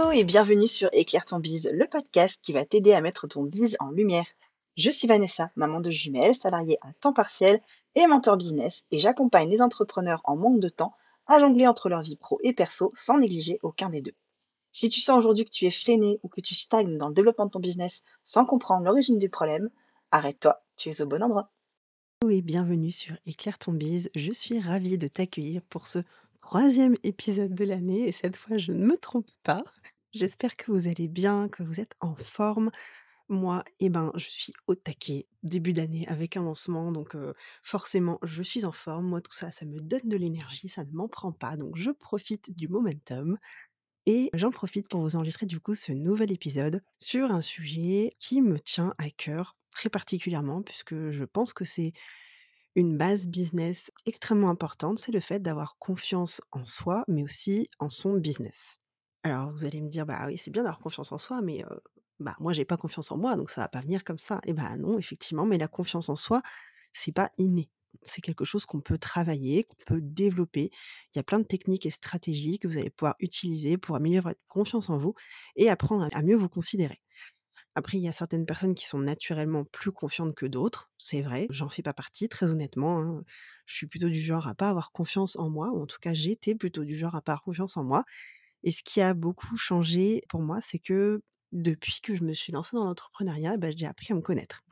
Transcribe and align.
Hello 0.00 0.12
et 0.12 0.24
bienvenue 0.24 0.66
sur 0.66 0.88
Éclaire 0.92 1.26
ton 1.26 1.40
bise, 1.40 1.70
le 1.74 1.86
podcast 1.86 2.40
qui 2.40 2.54
va 2.54 2.64
t'aider 2.64 2.94
à 2.94 3.02
mettre 3.02 3.26
ton 3.26 3.42
bise 3.42 3.76
en 3.80 3.90
lumière. 3.90 4.24
Je 4.78 4.88
suis 4.88 5.06
Vanessa, 5.06 5.50
maman 5.56 5.80
de 5.80 5.90
jumelles, 5.90 6.34
salariée 6.34 6.78
à 6.80 6.90
temps 7.02 7.12
partiel 7.12 7.60
et 7.94 8.06
mentor 8.06 8.38
business 8.38 8.84
et 8.90 8.98
j'accompagne 8.98 9.50
les 9.50 9.60
entrepreneurs 9.60 10.22
en 10.24 10.36
manque 10.36 10.58
de 10.58 10.70
temps 10.70 10.94
à 11.26 11.38
jongler 11.38 11.66
entre 11.66 11.90
leur 11.90 12.00
vie 12.00 12.16
pro 12.16 12.38
et 12.42 12.54
perso 12.54 12.90
sans 12.94 13.18
négliger 13.18 13.58
aucun 13.62 13.90
des 13.90 14.00
deux. 14.00 14.14
Si 14.72 14.88
tu 14.88 15.02
sens 15.02 15.18
aujourd'hui 15.18 15.44
que 15.44 15.50
tu 15.50 15.66
es 15.66 15.70
freiné 15.70 16.18
ou 16.22 16.28
que 16.28 16.40
tu 16.40 16.54
stagnes 16.54 16.96
dans 16.96 17.08
le 17.08 17.14
développement 17.14 17.44
de 17.44 17.50
ton 17.50 17.60
business 17.60 18.02
sans 18.22 18.46
comprendre 18.46 18.86
l'origine 18.86 19.18
du 19.18 19.28
problème, 19.28 19.68
arrête-toi, 20.12 20.62
tu 20.76 20.88
es 20.88 21.02
au 21.02 21.06
bon 21.06 21.22
endroit. 21.22 21.50
Et 22.30 22.40
bienvenue 22.40 22.90
sur 22.90 23.16
Éclaire 23.26 23.58
ton 23.58 23.74
bise. 23.74 24.10
Je 24.14 24.32
suis 24.32 24.60
ravie 24.60 24.96
de 24.96 25.08
t'accueillir 25.08 25.60
pour 25.68 25.86
ce 25.86 25.98
troisième 26.40 26.96
épisode 27.04 27.54
de 27.54 27.64
l'année 27.64 28.08
et 28.08 28.12
cette 28.12 28.36
fois 28.36 28.58
je 28.58 28.72
ne 28.72 28.84
me 28.84 28.96
trompe 28.98 29.30
pas. 29.42 29.62
J'espère 30.12 30.56
que 30.56 30.72
vous 30.72 30.88
allez 30.88 31.06
bien, 31.06 31.48
que 31.48 31.62
vous 31.62 31.80
êtes 31.80 31.94
en 32.00 32.16
forme. 32.16 32.70
Moi, 33.28 33.62
eh 33.78 33.90
ben, 33.90 34.10
je 34.16 34.28
suis 34.28 34.52
au 34.66 34.74
taquet, 34.74 35.26
début 35.44 35.72
d'année 35.72 36.06
avec 36.08 36.36
un 36.36 36.42
lancement, 36.42 36.90
donc 36.90 37.16
forcément 37.62 38.18
je 38.22 38.42
suis 38.42 38.64
en 38.64 38.72
forme. 38.72 39.06
Moi, 39.06 39.20
tout 39.20 39.32
ça, 39.32 39.52
ça 39.52 39.64
me 39.66 39.80
donne 39.80 40.08
de 40.08 40.16
l'énergie, 40.16 40.68
ça 40.68 40.84
ne 40.84 40.92
m'en 40.92 41.08
prend 41.08 41.32
pas, 41.32 41.56
donc 41.56 41.76
je 41.76 41.90
profite 41.90 42.56
du 42.56 42.68
momentum. 42.68 43.38
Et 44.06 44.30
j'en 44.34 44.50
profite 44.50 44.88
pour 44.88 45.02
vous 45.02 45.16
enregistrer 45.16 45.46
du 45.46 45.60
coup 45.60 45.74
ce 45.74 45.92
nouvel 45.92 46.32
épisode 46.32 46.82
sur 46.98 47.30
un 47.30 47.42
sujet 47.42 48.16
qui 48.18 48.40
me 48.42 48.58
tient 48.58 48.94
à 48.98 49.10
cœur 49.10 49.56
très 49.70 49.90
particulièrement 49.90 50.62
puisque 50.62 51.10
je 51.10 51.24
pense 51.24 51.52
que 51.52 51.64
c'est 51.64 51.92
une 52.76 52.96
base 52.98 53.26
business 53.26 53.90
extrêmement 54.06 54.50
importante, 54.50 54.98
c'est 54.98 55.12
le 55.12 55.20
fait 55.20 55.40
d'avoir 55.40 55.76
confiance 55.78 56.40
en 56.52 56.64
soi, 56.66 57.04
mais 57.08 57.22
aussi 57.22 57.68
en 57.78 57.90
son 57.90 58.18
business. 58.18 58.76
Alors 59.22 59.52
vous 59.52 59.64
allez 59.64 59.80
me 59.80 59.88
dire, 59.88 60.06
bah 60.06 60.24
oui, 60.26 60.38
c'est 60.38 60.50
bien 60.50 60.62
d'avoir 60.62 60.80
confiance 60.80 61.12
en 61.12 61.18
soi, 61.18 61.42
mais 61.42 61.64
bah 62.20 62.36
moi 62.40 62.52
j'ai 62.52 62.64
pas 62.64 62.76
confiance 62.76 63.10
en 63.12 63.16
moi, 63.18 63.36
donc 63.36 63.50
ça 63.50 63.60
va 63.62 63.68
pas 63.68 63.80
venir 63.80 64.04
comme 64.04 64.18
ça. 64.18 64.40
Et 64.44 64.52
bah 64.52 64.76
non, 64.76 64.98
effectivement, 64.98 65.46
mais 65.46 65.58
la 65.58 65.68
confiance 65.68 66.08
en 66.08 66.16
soi, 66.16 66.42
c'est 66.92 67.12
pas 67.12 67.30
inné. 67.38 67.70
C'est 68.02 68.20
quelque 68.22 68.44
chose 68.44 68.66
qu'on 68.66 68.80
peut 68.80 68.98
travailler, 68.98 69.64
qu'on 69.64 69.76
peut 69.86 70.00
développer. 70.00 70.70
Il 71.14 71.18
y 71.18 71.20
a 71.20 71.24
plein 71.24 71.40
de 71.40 71.44
techniques 71.44 71.86
et 71.86 71.90
stratégies 71.90 72.58
que 72.58 72.68
vous 72.68 72.78
allez 72.78 72.90
pouvoir 72.90 73.16
utiliser 73.20 73.78
pour 73.78 73.96
améliorer 73.96 74.22
votre 74.30 74.40
confiance 74.48 74.90
en 74.90 74.98
vous 74.98 75.14
et 75.56 75.68
apprendre 75.70 76.08
à 76.12 76.22
mieux 76.22 76.36
vous 76.36 76.48
considérer. 76.48 77.02
Après, 77.74 77.98
il 77.98 78.02
y 78.02 78.08
a 78.08 78.12
certaines 78.12 78.46
personnes 78.46 78.74
qui 78.74 78.86
sont 78.86 78.98
naturellement 78.98 79.64
plus 79.64 79.92
confiantes 79.92 80.34
que 80.34 80.46
d'autres, 80.46 80.90
c'est 80.98 81.22
vrai, 81.22 81.46
j'en 81.50 81.68
fais 81.68 81.82
pas 81.82 81.92
partie, 81.94 82.28
très 82.28 82.46
honnêtement, 82.46 83.00
hein. 83.00 83.24
Je 83.66 83.74
suis 83.76 83.86
plutôt 83.86 84.08
du 84.08 84.20
genre 84.20 84.48
à 84.48 84.54
pas 84.54 84.70
avoir 84.70 84.92
confiance 84.92 85.36
en 85.36 85.48
moi, 85.50 85.70
ou 85.72 85.82
en 85.82 85.86
tout 85.86 85.98
cas 86.00 86.12
j'étais 86.14 86.54
plutôt 86.56 86.84
du 86.84 86.96
genre 86.96 87.14
à 87.14 87.22
pas 87.22 87.32
avoir 87.32 87.42
confiance 87.44 87.76
en 87.76 87.84
moi. 87.84 88.04
Et 88.64 88.72
ce 88.72 88.82
qui 88.84 89.00
a 89.00 89.14
beaucoup 89.14 89.56
changé 89.56 90.22
pour 90.28 90.42
moi, 90.42 90.60
c'est 90.62 90.78
que 90.80 91.22
depuis 91.52 92.00
que 92.02 92.14
je 92.14 92.24
me 92.24 92.34
suis 92.34 92.52
lancée 92.52 92.76
dans 92.76 92.84
l'entrepreneuriat, 92.84 93.56
bah, 93.58 93.70
j'ai 93.76 93.86
appris 93.86 94.12
à 94.12 94.16
me 94.16 94.22
connaître. 94.22 94.62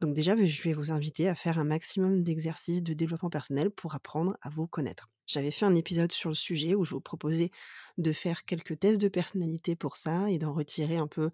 Donc 0.00 0.14
déjà, 0.14 0.36
je 0.36 0.62
vais 0.62 0.72
vous 0.72 0.90
inviter 0.92 1.28
à 1.28 1.34
faire 1.34 1.58
un 1.58 1.64
maximum 1.64 2.22
d'exercices 2.22 2.82
de 2.82 2.92
développement 2.92 3.30
personnel 3.30 3.70
pour 3.70 3.94
apprendre 3.94 4.36
à 4.42 4.50
vous 4.50 4.66
connaître. 4.66 5.08
J'avais 5.26 5.50
fait 5.50 5.64
un 5.64 5.74
épisode 5.74 6.12
sur 6.12 6.28
le 6.30 6.34
sujet 6.34 6.74
où 6.74 6.84
je 6.84 6.90
vous 6.94 7.00
proposais 7.00 7.50
de 7.96 8.12
faire 8.12 8.44
quelques 8.44 8.78
tests 8.78 9.00
de 9.00 9.08
personnalité 9.08 9.76
pour 9.76 9.96
ça 9.96 10.30
et 10.30 10.38
d'en 10.38 10.52
retirer 10.52 10.96
un 10.98 11.06
peu 11.08 11.30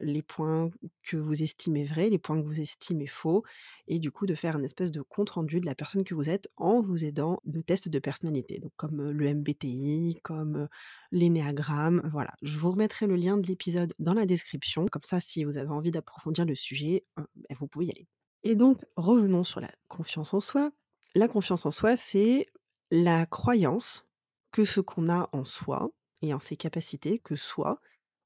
les 0.00 0.22
points 0.22 0.70
que 1.02 1.16
vous 1.16 1.42
estimez 1.42 1.84
vrais, 1.84 2.10
les 2.10 2.18
points 2.18 2.40
que 2.40 2.46
vous 2.46 2.60
estimez 2.60 3.06
faux, 3.06 3.44
et 3.86 3.98
du 3.98 4.10
coup 4.10 4.26
de 4.26 4.34
faire 4.34 4.56
un 4.56 4.62
espèce 4.62 4.90
de 4.90 5.02
compte 5.02 5.30
rendu 5.30 5.60
de 5.60 5.66
la 5.66 5.74
personne 5.74 6.04
que 6.04 6.14
vous 6.14 6.28
êtes 6.28 6.48
en 6.56 6.80
vous 6.80 7.04
aidant 7.04 7.38
de 7.44 7.60
tests 7.60 7.88
de 7.88 7.98
personnalité, 7.98 8.58
donc 8.58 8.72
comme 8.76 9.10
le 9.10 9.34
MBTI, 9.34 10.18
comme 10.22 10.68
l'énéagramme, 11.10 12.08
voilà. 12.12 12.32
Je 12.42 12.58
vous 12.58 12.70
remettrai 12.70 13.06
le 13.06 13.16
lien 13.16 13.36
de 13.36 13.46
l'épisode 13.46 13.94
dans 13.98 14.14
la 14.14 14.26
description, 14.26 14.86
comme 14.86 15.02
ça 15.04 15.20
si 15.20 15.44
vous 15.44 15.58
avez 15.58 15.70
envie 15.70 15.90
d'approfondir 15.90 16.44
le 16.44 16.54
sujet, 16.54 17.04
ben, 17.16 17.26
vous 17.58 17.66
pouvez 17.66 17.86
y 17.86 17.90
aller. 17.90 18.06
Et 18.44 18.54
donc 18.54 18.84
revenons 18.96 19.44
sur 19.44 19.60
la 19.60 19.70
confiance 19.88 20.34
en 20.34 20.40
soi. 20.40 20.72
La 21.14 21.28
confiance 21.28 21.66
en 21.66 21.70
soi, 21.70 21.96
c'est 21.96 22.46
la 22.90 23.26
croyance 23.26 24.06
que 24.50 24.64
ce 24.64 24.80
qu'on 24.80 25.08
a 25.08 25.28
en 25.32 25.44
soi 25.44 25.90
et 26.22 26.34
en 26.34 26.40
ses 26.40 26.56
capacités, 26.56 27.18
que 27.18 27.36
soi, 27.36 27.80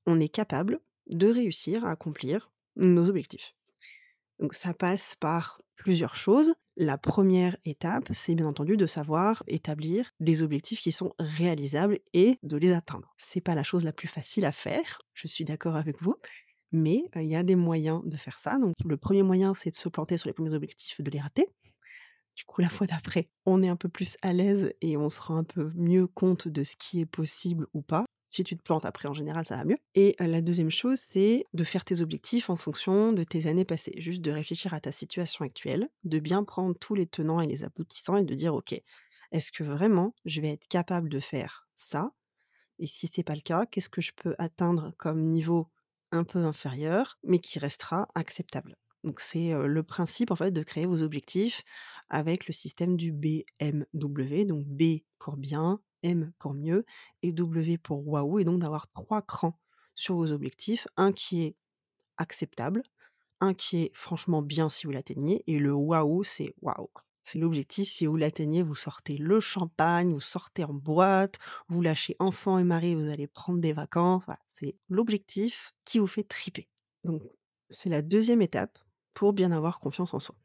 on 0.06 0.20
est 0.20 0.28
capable 0.28 0.80
de 1.08 1.28
réussir 1.28 1.84
à 1.84 1.90
accomplir 1.90 2.50
nos 2.76 3.08
objectifs. 3.08 3.54
Donc 4.38 4.54
ça 4.54 4.74
passe 4.74 5.14
par 5.18 5.60
plusieurs 5.76 6.14
choses. 6.14 6.54
La 6.76 6.98
première 6.98 7.56
étape, 7.64 8.08
c'est 8.12 8.34
bien 8.34 8.46
entendu 8.46 8.76
de 8.76 8.86
savoir 8.86 9.42
établir 9.46 10.10
des 10.20 10.42
objectifs 10.42 10.80
qui 10.80 10.92
sont 10.92 11.14
réalisables 11.18 12.00
et 12.12 12.38
de 12.42 12.56
les 12.58 12.72
atteindre. 12.72 13.14
C'est 13.16 13.40
pas 13.40 13.54
la 13.54 13.62
chose 13.62 13.84
la 13.84 13.92
plus 13.92 14.08
facile 14.08 14.44
à 14.44 14.52
faire, 14.52 15.00
je 15.14 15.26
suis 15.26 15.44
d'accord 15.44 15.76
avec 15.76 16.02
vous, 16.02 16.16
mais 16.72 17.04
il 17.14 17.22
y 17.22 17.36
a 17.36 17.42
des 17.42 17.54
moyens 17.54 18.02
de 18.04 18.16
faire 18.16 18.38
ça. 18.38 18.58
Donc 18.58 18.74
le 18.84 18.96
premier 18.98 19.22
moyen, 19.22 19.54
c'est 19.54 19.70
de 19.70 19.76
se 19.76 19.88
planter 19.88 20.18
sur 20.18 20.28
les 20.28 20.34
premiers 20.34 20.54
objectifs, 20.54 21.00
de 21.00 21.10
les 21.10 21.20
rater. 21.20 21.48
Du 22.36 22.44
coup, 22.44 22.60
la 22.60 22.68
fois 22.68 22.86
d'après, 22.86 23.30
on 23.46 23.62
est 23.62 23.68
un 23.68 23.76
peu 23.76 23.88
plus 23.88 24.18
à 24.20 24.34
l'aise 24.34 24.74
et 24.82 24.98
on 24.98 25.08
se 25.08 25.22
rend 25.22 25.38
un 25.38 25.44
peu 25.44 25.72
mieux 25.74 26.06
compte 26.06 26.48
de 26.48 26.64
ce 26.64 26.76
qui 26.76 27.00
est 27.00 27.06
possible 27.06 27.66
ou 27.72 27.80
pas. 27.80 28.04
Si 28.30 28.44
tu 28.44 28.56
te 28.56 28.62
plantes, 28.62 28.84
après, 28.84 29.08
en 29.08 29.14
général, 29.14 29.46
ça 29.46 29.56
va 29.56 29.64
mieux. 29.64 29.78
Et 29.94 30.14
la 30.18 30.40
deuxième 30.42 30.70
chose, 30.70 30.98
c'est 31.00 31.44
de 31.54 31.64
faire 31.64 31.84
tes 31.84 32.00
objectifs 32.02 32.50
en 32.50 32.56
fonction 32.56 33.12
de 33.12 33.24
tes 33.24 33.46
années 33.46 33.64
passées. 33.64 33.94
Juste 33.96 34.20
de 34.22 34.30
réfléchir 34.30 34.74
à 34.74 34.80
ta 34.80 34.92
situation 34.92 35.44
actuelle, 35.44 35.88
de 36.04 36.18
bien 36.18 36.44
prendre 36.44 36.76
tous 36.78 36.94
les 36.94 37.06
tenants 37.06 37.40
et 37.40 37.46
les 37.46 37.64
aboutissants 37.64 38.16
et 38.16 38.24
de 38.24 38.34
dire, 38.34 38.54
OK, 38.54 38.74
est-ce 39.32 39.52
que 39.52 39.64
vraiment 39.64 40.14
je 40.24 40.40
vais 40.40 40.52
être 40.52 40.68
capable 40.68 41.08
de 41.08 41.20
faire 41.20 41.68
ça? 41.76 42.12
Et 42.78 42.86
si 42.86 43.08
c'est 43.12 43.22
pas 43.22 43.34
le 43.34 43.40
cas, 43.40 43.66
qu'est-ce 43.66 43.88
que 43.88 44.00
je 44.00 44.12
peux 44.16 44.34
atteindre 44.38 44.94
comme 44.98 45.26
niveau 45.28 45.68
un 46.12 46.24
peu 46.24 46.38
inférieur, 46.40 47.18
mais 47.24 47.38
qui 47.38 47.58
restera 47.58 48.08
acceptable? 48.14 48.76
Donc 49.04 49.20
c'est 49.20 49.52
le 49.52 49.82
principe 49.82 50.30
en 50.30 50.36
de 50.36 50.62
créer 50.62 50.86
vos 50.86 51.02
objectifs 51.02 51.62
avec 52.08 52.46
le 52.46 52.52
système 52.52 52.96
du 52.96 53.12
BMW, 53.12 54.44
donc 54.44 54.66
B 54.66 55.00
pour 55.18 55.36
bien, 55.36 55.80
M 56.06 56.32
pour 56.38 56.54
mieux 56.54 56.84
et 57.22 57.32
W 57.32 57.78
pour 57.78 58.06
waouh, 58.06 58.38
et 58.38 58.44
donc 58.44 58.60
d'avoir 58.60 58.90
trois 58.92 59.22
crans 59.22 59.58
sur 59.94 60.14
vos 60.14 60.30
objectifs. 60.30 60.86
Un 60.96 61.12
qui 61.12 61.42
est 61.42 61.56
acceptable, 62.16 62.82
un 63.40 63.54
qui 63.54 63.82
est 63.82 63.90
franchement 63.94 64.42
bien 64.42 64.70
si 64.70 64.86
vous 64.86 64.92
l'atteignez, 64.92 65.42
et 65.46 65.58
le 65.58 65.74
waouh, 65.74 66.22
c'est 66.24 66.54
waouh. 66.62 66.90
C'est 67.24 67.40
l'objectif, 67.40 67.88
si 67.88 68.06
vous 68.06 68.16
l'atteignez, 68.16 68.62
vous 68.62 68.76
sortez 68.76 69.16
le 69.18 69.40
champagne, 69.40 70.12
vous 70.12 70.20
sortez 70.20 70.62
en 70.62 70.72
boîte, 70.72 71.40
vous 71.68 71.82
lâchez 71.82 72.14
enfant 72.20 72.56
et 72.56 72.62
mari, 72.64 72.94
vous 72.94 73.10
allez 73.10 73.26
prendre 73.26 73.58
des 73.58 73.72
vacances. 73.72 74.22
C'est 74.52 74.76
l'objectif 74.88 75.74
qui 75.84 75.98
vous 75.98 76.06
fait 76.06 76.22
triper. 76.22 76.68
Donc, 77.02 77.22
c'est 77.68 77.90
la 77.90 78.00
deuxième 78.00 78.42
étape 78.42 78.78
pour 79.12 79.32
bien 79.32 79.50
avoir 79.50 79.80
confiance 79.80 80.14
en 80.14 80.20
soi. 80.20 80.36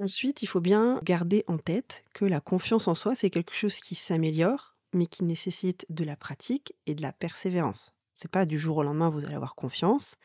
Ensuite, 0.00 0.40
il 0.40 0.46
faut 0.46 0.62
bien 0.62 0.98
garder 1.04 1.44
en 1.46 1.58
tête 1.58 2.04
que 2.14 2.24
la 2.24 2.40
confiance 2.40 2.88
en 2.88 2.94
soi, 2.94 3.14
c'est 3.14 3.28
quelque 3.28 3.52
chose 3.52 3.80
qui 3.80 3.94
s'améliore, 3.94 4.74
mais 4.94 5.04
qui 5.04 5.24
nécessite 5.24 5.84
de 5.90 6.04
la 6.04 6.16
pratique 6.16 6.74
et 6.86 6.94
de 6.94 7.02
la 7.02 7.12
persévérance. 7.12 7.92
C'est 8.14 8.30
pas 8.30 8.46
du 8.46 8.58
jour 8.58 8.78
au 8.78 8.82
lendemain 8.82 9.10
vous 9.10 9.26
allez 9.26 9.34
avoir 9.34 9.54
confiance 9.54 10.16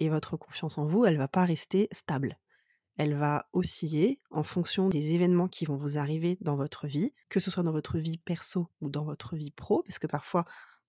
et 0.00 0.08
votre 0.08 0.36
confiance 0.36 0.78
en 0.78 0.86
vous, 0.86 1.04
elle 1.04 1.16
va 1.16 1.28
pas 1.28 1.44
rester 1.44 1.86
stable. 1.92 2.40
Elle 2.96 3.14
va 3.16 3.48
osciller 3.52 4.20
en 4.32 4.42
fonction 4.42 4.88
des 4.88 5.14
événements 5.14 5.46
qui 5.46 5.64
vont 5.64 5.76
vous 5.76 5.96
arriver 5.96 6.36
dans 6.40 6.56
votre 6.56 6.88
vie, 6.88 7.12
que 7.28 7.38
ce 7.38 7.52
soit 7.52 7.62
dans 7.62 7.70
votre 7.70 7.98
vie 7.98 8.18
perso 8.18 8.66
ou 8.80 8.90
dans 8.90 9.04
votre 9.04 9.36
vie 9.36 9.52
pro, 9.52 9.84
parce 9.84 10.00
que 10.00 10.08
parfois 10.08 10.44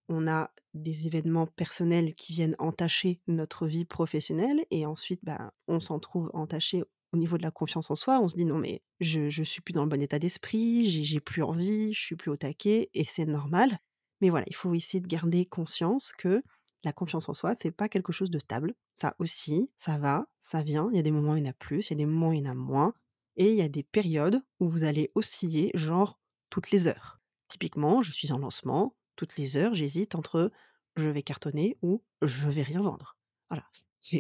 on 0.09 0.27
a 0.27 0.51
des 0.73 1.05
événements 1.05 1.45
personnels 1.45 2.15
qui 2.15 2.33
viennent 2.33 2.55
entacher 2.57 3.21
notre 3.27 3.67
vie 3.67 3.85
professionnelle 3.85 4.65
et 4.71 4.87
ensuite 4.87 5.19
ben, 5.23 5.51
on 5.67 5.79
s'en 5.79 5.99
trouve 5.99 6.31
entaché 6.33 6.83
au 7.15 7.17
niveau 7.17 7.37
de 7.37 7.43
la 7.43 7.51
confiance 7.51 7.89
en 7.89 7.95
soi, 7.95 8.19
on 8.19 8.29
se 8.29 8.35
dit 8.35 8.45
non 8.45 8.57
mais 8.57 8.81
je, 8.99 9.43
suis 9.43 9.61
plus 9.61 9.73
dans 9.73 9.83
le 9.83 9.89
bon 9.89 10.01
état 10.01 10.19
d'esprit, 10.19 10.89
j'ai, 10.89 11.03
j'ai 11.03 11.19
plus 11.19 11.43
envie, 11.43 11.93
je 11.93 11.99
suis 11.99 12.15
plus 12.15 12.29
au 12.29 12.37
taquet 12.37 12.89
et 12.93 13.05
c'est 13.05 13.25
normal. 13.25 13.79
Mais 14.21 14.29
voilà, 14.29 14.45
il 14.47 14.55
faut 14.55 14.73
essayer 14.73 15.01
de 15.01 15.07
garder 15.07 15.45
conscience 15.45 16.11
que 16.11 16.43
la 16.83 16.93
confiance 16.93 17.29
en 17.29 17.33
soi, 17.33 17.55
c'est 17.55 17.71
pas 17.71 17.89
quelque 17.89 18.13
chose 18.13 18.29
de 18.29 18.39
stable. 18.39 18.75
Ça 18.93 19.15
aussi, 19.19 19.71
ça 19.75 19.97
va, 19.97 20.27
ça 20.39 20.61
vient. 20.61 20.89
Il 20.91 20.97
y 20.97 20.99
a 20.99 21.03
des 21.03 21.11
moments 21.11 21.33
où 21.33 21.37
il 21.37 21.43
y 21.43 21.47
en 21.47 21.49
a 21.49 21.53
plus, 21.53 21.87
il 21.87 21.93
y 21.93 21.95
a 21.95 21.97
des 21.97 22.05
moments 22.05 22.29
où 22.29 22.33
il 22.33 22.45
y 22.45 22.47
en 22.47 22.51
a 22.51 22.55
moins. 22.55 22.93
Et 23.37 23.51
il 23.51 23.57
y 23.57 23.61
a 23.61 23.69
des 23.69 23.83
périodes 23.83 24.41
où 24.59 24.67
vous 24.67 24.83
allez 24.83 25.11
osciller, 25.15 25.71
genre 25.73 26.19
toutes 26.49 26.71
les 26.71 26.87
heures. 26.87 27.19
Typiquement, 27.47 28.01
je 28.01 28.11
suis 28.11 28.31
en 28.31 28.37
lancement, 28.37 28.95
toutes 29.15 29.37
les 29.37 29.57
heures, 29.57 29.73
j'hésite 29.73 30.15
entre 30.15 30.51
je 30.95 31.09
vais 31.09 31.23
cartonner 31.23 31.77
ou 31.81 32.03
je 32.21 32.47
vais 32.49 32.63
rien 32.63 32.81
vendre. 32.81 33.17
Voilà, 33.49 33.65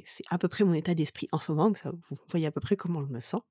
c'est 0.05 0.23
à 0.29 0.37
peu 0.37 0.47
près 0.47 0.63
mon 0.63 0.73
état 0.73 0.95
d'esprit 0.95 1.27
en 1.31 1.39
ce 1.39 1.51
moment, 1.51 1.67
donc 1.67 1.77
ça 1.77 1.91
vous 2.09 2.17
voyez 2.29 2.47
à 2.47 2.51
peu 2.51 2.61
près 2.61 2.75
comment 2.75 3.05
je 3.05 3.11
me 3.11 3.19
sens. 3.19 3.41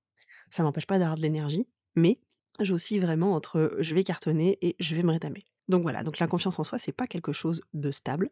Ça 0.51 0.63
m'empêche 0.63 0.87
pas 0.87 0.99
d'avoir 0.99 1.17
de 1.17 1.23
l'énergie, 1.23 1.69
mais 1.97 2.21
j'oscille 2.61 3.01
vraiment 3.01 3.35
entre 3.35 3.77
je 3.81 3.95
vais 3.95 4.05
cartonner 4.05 4.59
et 4.63 4.77
je 4.81 4.97
vais 4.97 5.03
me 5.03 5.13
rétamer. 5.13 5.45
Donc 5.69 5.83
voilà, 5.83 6.03
donc 6.05 6.19
la 6.19 6.27
confiance 6.29 6.59
en 6.59 6.65
soi, 6.65 6.79
c'est 6.79 6.93
pas 6.93 7.07
quelque 7.07 7.33
chose 7.33 7.63
de 7.75 7.91
stable, 7.91 8.31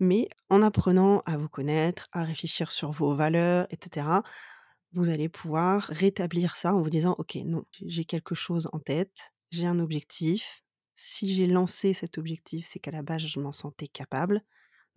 mais 0.00 0.28
en 0.48 0.62
apprenant 0.62 1.22
à 1.26 1.36
vous 1.36 1.48
connaître, 1.48 2.08
à 2.12 2.24
réfléchir 2.24 2.70
sur 2.70 2.90
vos 2.92 3.14
valeurs, 3.14 3.66
etc., 3.70 4.24
vous 4.92 5.10
allez 5.10 5.28
pouvoir 5.28 5.84
rétablir 5.84 6.56
ça 6.56 6.74
en 6.74 6.82
vous 6.82 6.90
disant: 6.90 7.14
«OK, 7.18 7.36
non, 7.44 7.64
j'ai 7.82 8.04
quelque 8.04 8.34
chose 8.34 8.68
en 8.72 8.80
tête, 8.80 9.32
j'ai 9.50 9.66
un 9.66 9.78
objectif, 9.78 10.62
Si 10.96 11.34
j'ai 11.34 11.46
lancé 11.46 11.94
cet 11.94 12.18
objectif, 12.18 12.66
c'est 12.66 12.78
qu'à 12.80 12.90
la 12.90 13.02
base, 13.02 13.22
je 13.26 13.40
m'en 13.40 13.52
sentais 13.52 13.88
capable. 13.88 14.42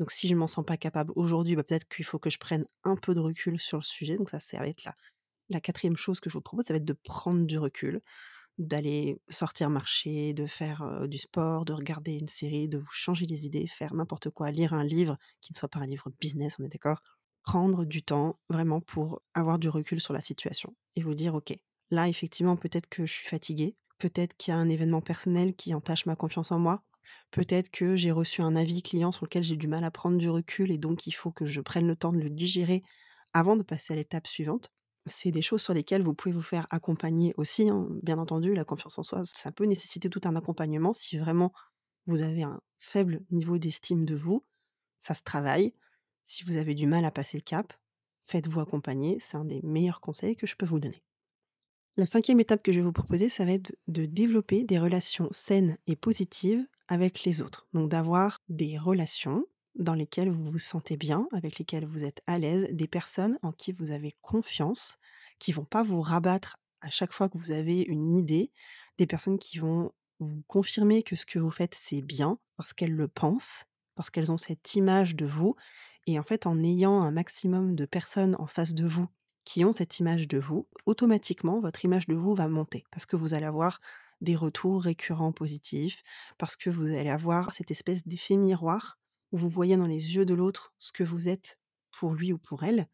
Donc 0.03 0.11
si 0.11 0.27
je 0.27 0.35
m'en 0.35 0.47
sens 0.47 0.65
pas 0.65 0.75
capable 0.75 1.13
aujourd'hui, 1.15 1.55
bah, 1.55 1.63
peut-être 1.63 1.87
qu'il 1.87 2.03
faut 2.03 2.19
que 2.19 2.29
je 2.29 2.37
prenne 2.37 2.65
un 2.83 2.97
peu 2.97 3.13
de 3.13 3.21
recul 3.21 3.57
sur 3.57 3.77
le 3.77 3.83
sujet. 3.83 4.17
Donc 4.17 4.29
ça, 4.29 4.41
ça 4.41 4.59
va 4.59 4.67
être 4.67 4.83
la 4.83 4.95
la 5.49 5.61
4 5.61 5.95
chose 5.97 6.19
que 6.19 6.29
je 6.29 6.35
vous 6.35 6.41
propose, 6.41 6.65
ça 6.65 6.73
va 6.73 6.79
être 6.79 6.85
de 6.85 6.93
prendre 6.93 7.45
du 7.45 7.57
recul, 7.57 8.01
d'aller 8.57 9.21
sortir 9.29 9.69
marcher, 9.69 10.33
de 10.33 10.47
faire, 10.47 11.07
du 11.07 11.17
sport, 11.17 11.65
de 11.65 11.73
regarder 11.73 12.13
une 12.15 12.27
série, 12.27 12.69
de 12.69 12.77
vous 12.79 12.91
changer 12.93 13.25
les 13.27 13.45
idées, 13.45 13.67
faire 13.67 13.93
n'importe 13.95 14.29
quoi, 14.31 14.51
lire 14.51 14.73
un 14.73 14.83
livre 14.83 15.17
qui 15.41 15.53
ne 15.53 15.57
soit 15.59 15.69
pas 15.69 15.79
un 15.79 15.87
livre 15.87 16.09
de 16.09 16.15
business, 16.19 16.57
on 16.59 16.63
est 16.65 16.69
d'accord? 16.69 17.01
Prendre 17.43 17.85
du 17.85 18.03
temps 18.03 18.39
vraiment 18.49 18.81
pour 18.81 19.21
avoir 19.33 19.59
du 19.59 19.69
recul 19.69 20.01
sur 20.01 20.13
la 20.13 20.21
situation 20.21 20.75
et 20.95 21.03
vous 21.03 21.15
dire: 21.15 21.35
«OK, 21.35 21.53
là 21.91 22.09
effectivement 22.09 22.57
peut-être 22.57 22.89
que 22.89 23.05
je 23.05 23.13
suis 23.13 23.27
fatiguée, 23.29 23.77
peut-être 23.99 24.35
qu'il 24.37 24.53
y 24.53 24.55
a 24.55 24.59
un 24.59 24.69
événement 24.69 25.01
personnel 25.01 25.55
qui 25.55 25.73
entache 25.73 26.05
ma 26.05 26.15
confiance 26.17 26.51
en 26.51 26.59
moi, 26.59 26.83
peut-être 27.31 27.69
que 27.69 27.95
j'ai 27.95 28.11
reçu 28.11 28.41
un 28.41 28.55
avis 28.55 28.81
client 28.81 29.11
sur 29.11 29.25
lequel 29.25 29.43
j'ai 29.43 29.57
du 29.57 29.67
mal 29.67 29.83
à 29.83 29.91
prendre 29.91 30.17
du 30.17 30.29
recul 30.29 30.71
et 30.71 30.77
donc 30.77 31.07
il 31.07 31.11
faut 31.13 31.31
que 31.31 31.45
je 31.45 31.61
prenne 31.61 31.87
le 31.87 31.95
temps 31.95 32.13
de 32.13 32.19
le 32.19 32.29
digérer 32.29 32.83
avant 33.33 33.55
de 33.57 33.63
passer 33.63 33.93
à 33.93 33.95
l'étape 33.95 34.27
suivante». 34.27 34.71
C'est 35.05 35.31
des 35.31 35.41
choses 35.41 35.61
sur 35.61 35.73
lesquelles 35.73 36.01
vous 36.01 36.13
pouvez 36.13 36.33
vous 36.33 36.41
faire 36.41 36.65
accompagner 36.69 37.33
aussi, 37.35 37.67
hein. 37.69 37.87
Bien 38.03 38.17
entendu, 38.19 38.53
la 38.53 38.63
confiance 38.63 38.97
en 38.97 39.03
soi, 39.03 39.23
ça 39.25 39.51
peut 39.51 39.65
nécessiter 39.65 40.09
tout 40.09 40.21
un 40.23 40.35
accompagnement 40.37 40.93
si 40.93 41.17
vraiment 41.17 41.51
vous 42.07 42.21
avez 42.21 42.43
un 42.43 42.61
faible 42.79 43.21
niveau 43.29 43.57
d'estime 43.57 44.05
de 44.05 44.15
vous, 44.15 44.45
ça 44.99 45.13
se 45.13 45.23
travaille. 45.23 45.73
Si 46.23 46.45
vous 46.45 46.55
avez 46.55 46.73
du 46.73 46.87
mal 46.87 47.03
à 47.03 47.11
passer 47.11 47.37
le 47.37 47.43
cap, 47.43 47.73
faites-vous 48.23 48.61
accompagner, 48.61 49.19
c'est 49.19 49.35
un 49.35 49.43
des 49.43 49.61
meilleurs 49.63 49.99
conseils 49.99 50.37
que 50.37 50.47
je 50.47 50.55
peux 50.55 50.65
vous 50.65 50.79
donner. 50.79 51.03
La 51.97 52.05
cinquième 52.05 52.39
étape 52.39 52.63
que 52.63 52.71
je 52.71 52.79
vais 52.79 52.85
vous 52.85 52.93
proposer, 52.93 53.27
ça 53.27 53.43
va 53.43 53.51
être 53.51 53.75
de 53.87 54.05
développer 54.05 54.63
des 54.63 54.79
relations 54.79 55.27
saines 55.31 55.77
et 55.85 55.97
positives 55.97 56.65
avec 56.93 57.23
les 57.23 57.41
autres. 57.41 57.67
Donc 57.73 57.89
d'avoir 57.89 58.37
des 58.49 58.77
relations 58.77 59.45
dans 59.73 59.95
lesquelles 59.95 60.29
vous 60.29 60.51
vous 60.51 60.59
sentez 60.59 60.95
bien, 60.95 61.27
avec 61.31 61.57
lesquelles 61.57 61.87
vous 61.87 62.03
êtes 62.03 62.21
à 62.27 62.37
l'aise, 62.37 62.67
des 62.71 62.87
personnes 62.87 63.39
en 63.41 63.51
qui 63.51 63.71
vous 63.71 63.89
avez 63.89 64.13
confiance, 64.21 64.99
qui 65.39 65.51
vont 65.51 65.65
pas 65.65 65.81
vous 65.81 66.01
rabattre 66.01 66.57
à 66.81 66.91
chaque 66.91 67.11
fois 67.11 67.29
que 67.29 67.37
vous 67.39 67.49
avez 67.49 67.81
une 67.81 68.11
idée, 68.11 68.51
des 68.99 69.07
personnes 69.07 69.39
qui 69.39 69.57
vont 69.57 69.91
vous 70.19 70.43
confirmer 70.45 71.01
que 71.01 71.15
ce 71.15 71.25
que 71.25 71.39
vous 71.39 71.49
faites, 71.49 71.73
c'est 71.73 72.03
bien, 72.03 72.37
parce 72.57 72.73
qu'elles 72.73 72.93
le 72.93 73.07
pensent, 73.07 73.65
parce 73.95 74.11
qu'elles 74.11 74.31
ont 74.31 74.37
cette 74.37 74.75
image 74.75 75.15
de 75.15 75.25
vous. 75.25 75.55
Et 76.05 76.19
en 76.19 76.23
fait, 76.23 76.45
en 76.45 76.61
ayant 76.61 77.01
un 77.01 77.11
maximum 77.11 77.75
de 77.75 77.85
personnes 77.85 78.35
en 78.37 78.45
face 78.45 78.75
de 78.75 78.85
vous 78.85 79.07
qui 79.45 79.65
ont 79.65 79.71
cette 79.71 79.99
image 79.99 80.27
de 80.27 80.37
vous, 80.37 80.67
automatiquement, 80.85 81.59
votre 81.59 81.83
image 81.85 82.05
de 82.05 82.13
vous 82.13 82.35
va 82.35 82.47
monter 82.47 82.83
parce 82.91 83.07
que 83.07 83.15
vous 83.15 83.33
allez 83.33 83.47
avoir 83.47 83.81
des 84.23 84.35
retours 84.35 84.83
récurrents 84.83 85.31
positifs, 85.31 86.01
parce 86.37 86.55
que 86.55 86.69
vous 86.69 86.87
allez 86.87 87.09
avoir 87.09 87.53
cette 87.53 87.71
espèce 87.71 88.07
d'effet 88.07 88.37
miroir 88.37 88.97
où 89.31 89.37
vous 89.37 89.49
voyez 89.49 89.77
dans 89.77 89.87
les 89.87 90.15
yeux 90.15 90.25
de 90.25 90.33
l'autre 90.33 90.73
ce 90.79 90.91
que 90.91 91.03
vous 91.03 91.27
êtes 91.27 91.59
pour 91.91 92.13
lui 92.13 92.33
ou 92.33 92.37
pour 92.37 92.63
elle 92.63 92.87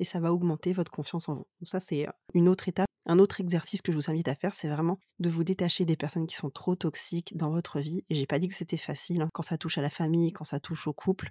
et 0.00 0.04
ça 0.04 0.18
va 0.18 0.32
augmenter 0.32 0.72
votre 0.72 0.90
confiance 0.90 1.28
en 1.28 1.34
vous. 1.34 1.46
Donc 1.60 1.68
ça, 1.68 1.78
c'est 1.78 2.06
une 2.34 2.48
autre 2.48 2.68
étape. 2.68 2.86
Un 3.06 3.18
autre 3.18 3.40
exercice 3.40 3.82
que 3.82 3.92
je 3.92 3.96
vous 3.96 4.10
invite 4.10 4.28
à 4.28 4.34
faire, 4.34 4.54
c'est 4.54 4.68
vraiment 4.68 4.98
de 5.18 5.30
vous 5.30 5.44
détacher 5.44 5.84
des 5.84 5.96
personnes 5.96 6.26
qui 6.26 6.36
sont 6.36 6.50
trop 6.50 6.74
toxiques 6.74 7.36
dans 7.36 7.50
votre 7.50 7.80
vie. 7.80 8.04
Et 8.08 8.14
j'ai 8.14 8.26
pas 8.26 8.38
dit 8.38 8.48
que 8.48 8.54
c'était 8.54 8.76
facile, 8.76 9.22
hein. 9.22 9.28
Quand 9.32 9.42
ça 9.42 9.58
touche 9.58 9.78
à 9.78 9.82
la 9.82 9.90
famille, 9.90 10.32
quand 10.32 10.44
ça 10.44 10.60
touche 10.60 10.86
au 10.86 10.92
couple, 10.92 11.30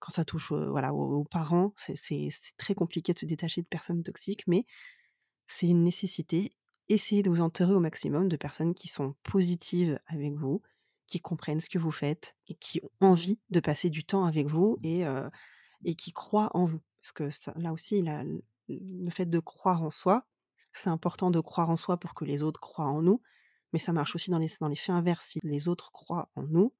quand 0.00 0.12
ça 0.12 0.24
touche, 0.24 0.52
voilà, 0.52 0.92
aux 0.92 1.24
parents, 1.24 1.72
c'est 1.76 2.30
très 2.56 2.74
compliqué 2.74 3.12
de 3.12 3.18
se 3.18 3.26
détacher 3.26 3.62
de 3.62 3.66
personnes 3.66 4.02
toxiques, 4.02 4.44
mais 4.46 4.64
c'est 5.46 5.66
une 5.66 5.82
nécessité. 5.82 6.52
Essayez 6.88 7.22
de 7.22 7.30
vous 7.30 7.42
entourer 7.42 7.72
au 7.74 7.80
maximum 7.80 8.28
de 8.28 8.36
personnes 8.36 8.74
qui 8.74 8.88
sont 8.88 9.14
positives 9.22 9.98
avec 10.06 10.32
vous, 10.34 10.62
qui 11.06 11.20
comprennent 11.20 11.60
ce 11.60 11.68
que 11.68 11.78
vous 11.78 11.90
faites 11.90 12.34
et 12.48 12.54
qui 12.54 12.80
ont 12.82 13.08
envie 13.08 13.38
de 13.50 13.60
passer 13.60 13.90
du 13.90 14.04
temps 14.04 14.24
avec 14.24 14.46
vous 14.46 14.78
et 14.82 15.04
heu 15.06 15.30
et 15.84 15.94
qui 15.94 16.12
croient 16.12 16.50
en 16.54 16.64
vous. 16.64 16.80
Parce 17.00 17.12
que 17.12 17.28
là 17.60 17.72
aussi, 17.72 18.02
le 18.68 19.10
fait 19.10 19.26
de 19.26 19.38
croire 19.38 19.82
en 19.82 19.90
soi, 19.90 20.26
c'est 20.72 20.90
important 20.90 21.30
de 21.30 21.40
croire 21.40 21.70
en 21.70 21.76
soi 21.76 21.98
pour 21.98 22.14
que 22.14 22.24
les 22.24 22.42
autres 22.42 22.60
croient 22.60 22.86
en 22.86 23.02
nous, 23.02 23.20
mais 23.72 23.78
ça 23.78 23.92
marche 23.92 24.14
aussi 24.14 24.30
dans 24.30 24.38
les 24.38 24.50
dans 24.60 24.68
l'effet 24.68 24.92
inverse. 24.92 25.26
Si 25.26 25.40
les 25.42 25.68
autres 25.68 25.92
croient 25.92 26.30
en 26.36 26.42
nous, 26.42 26.72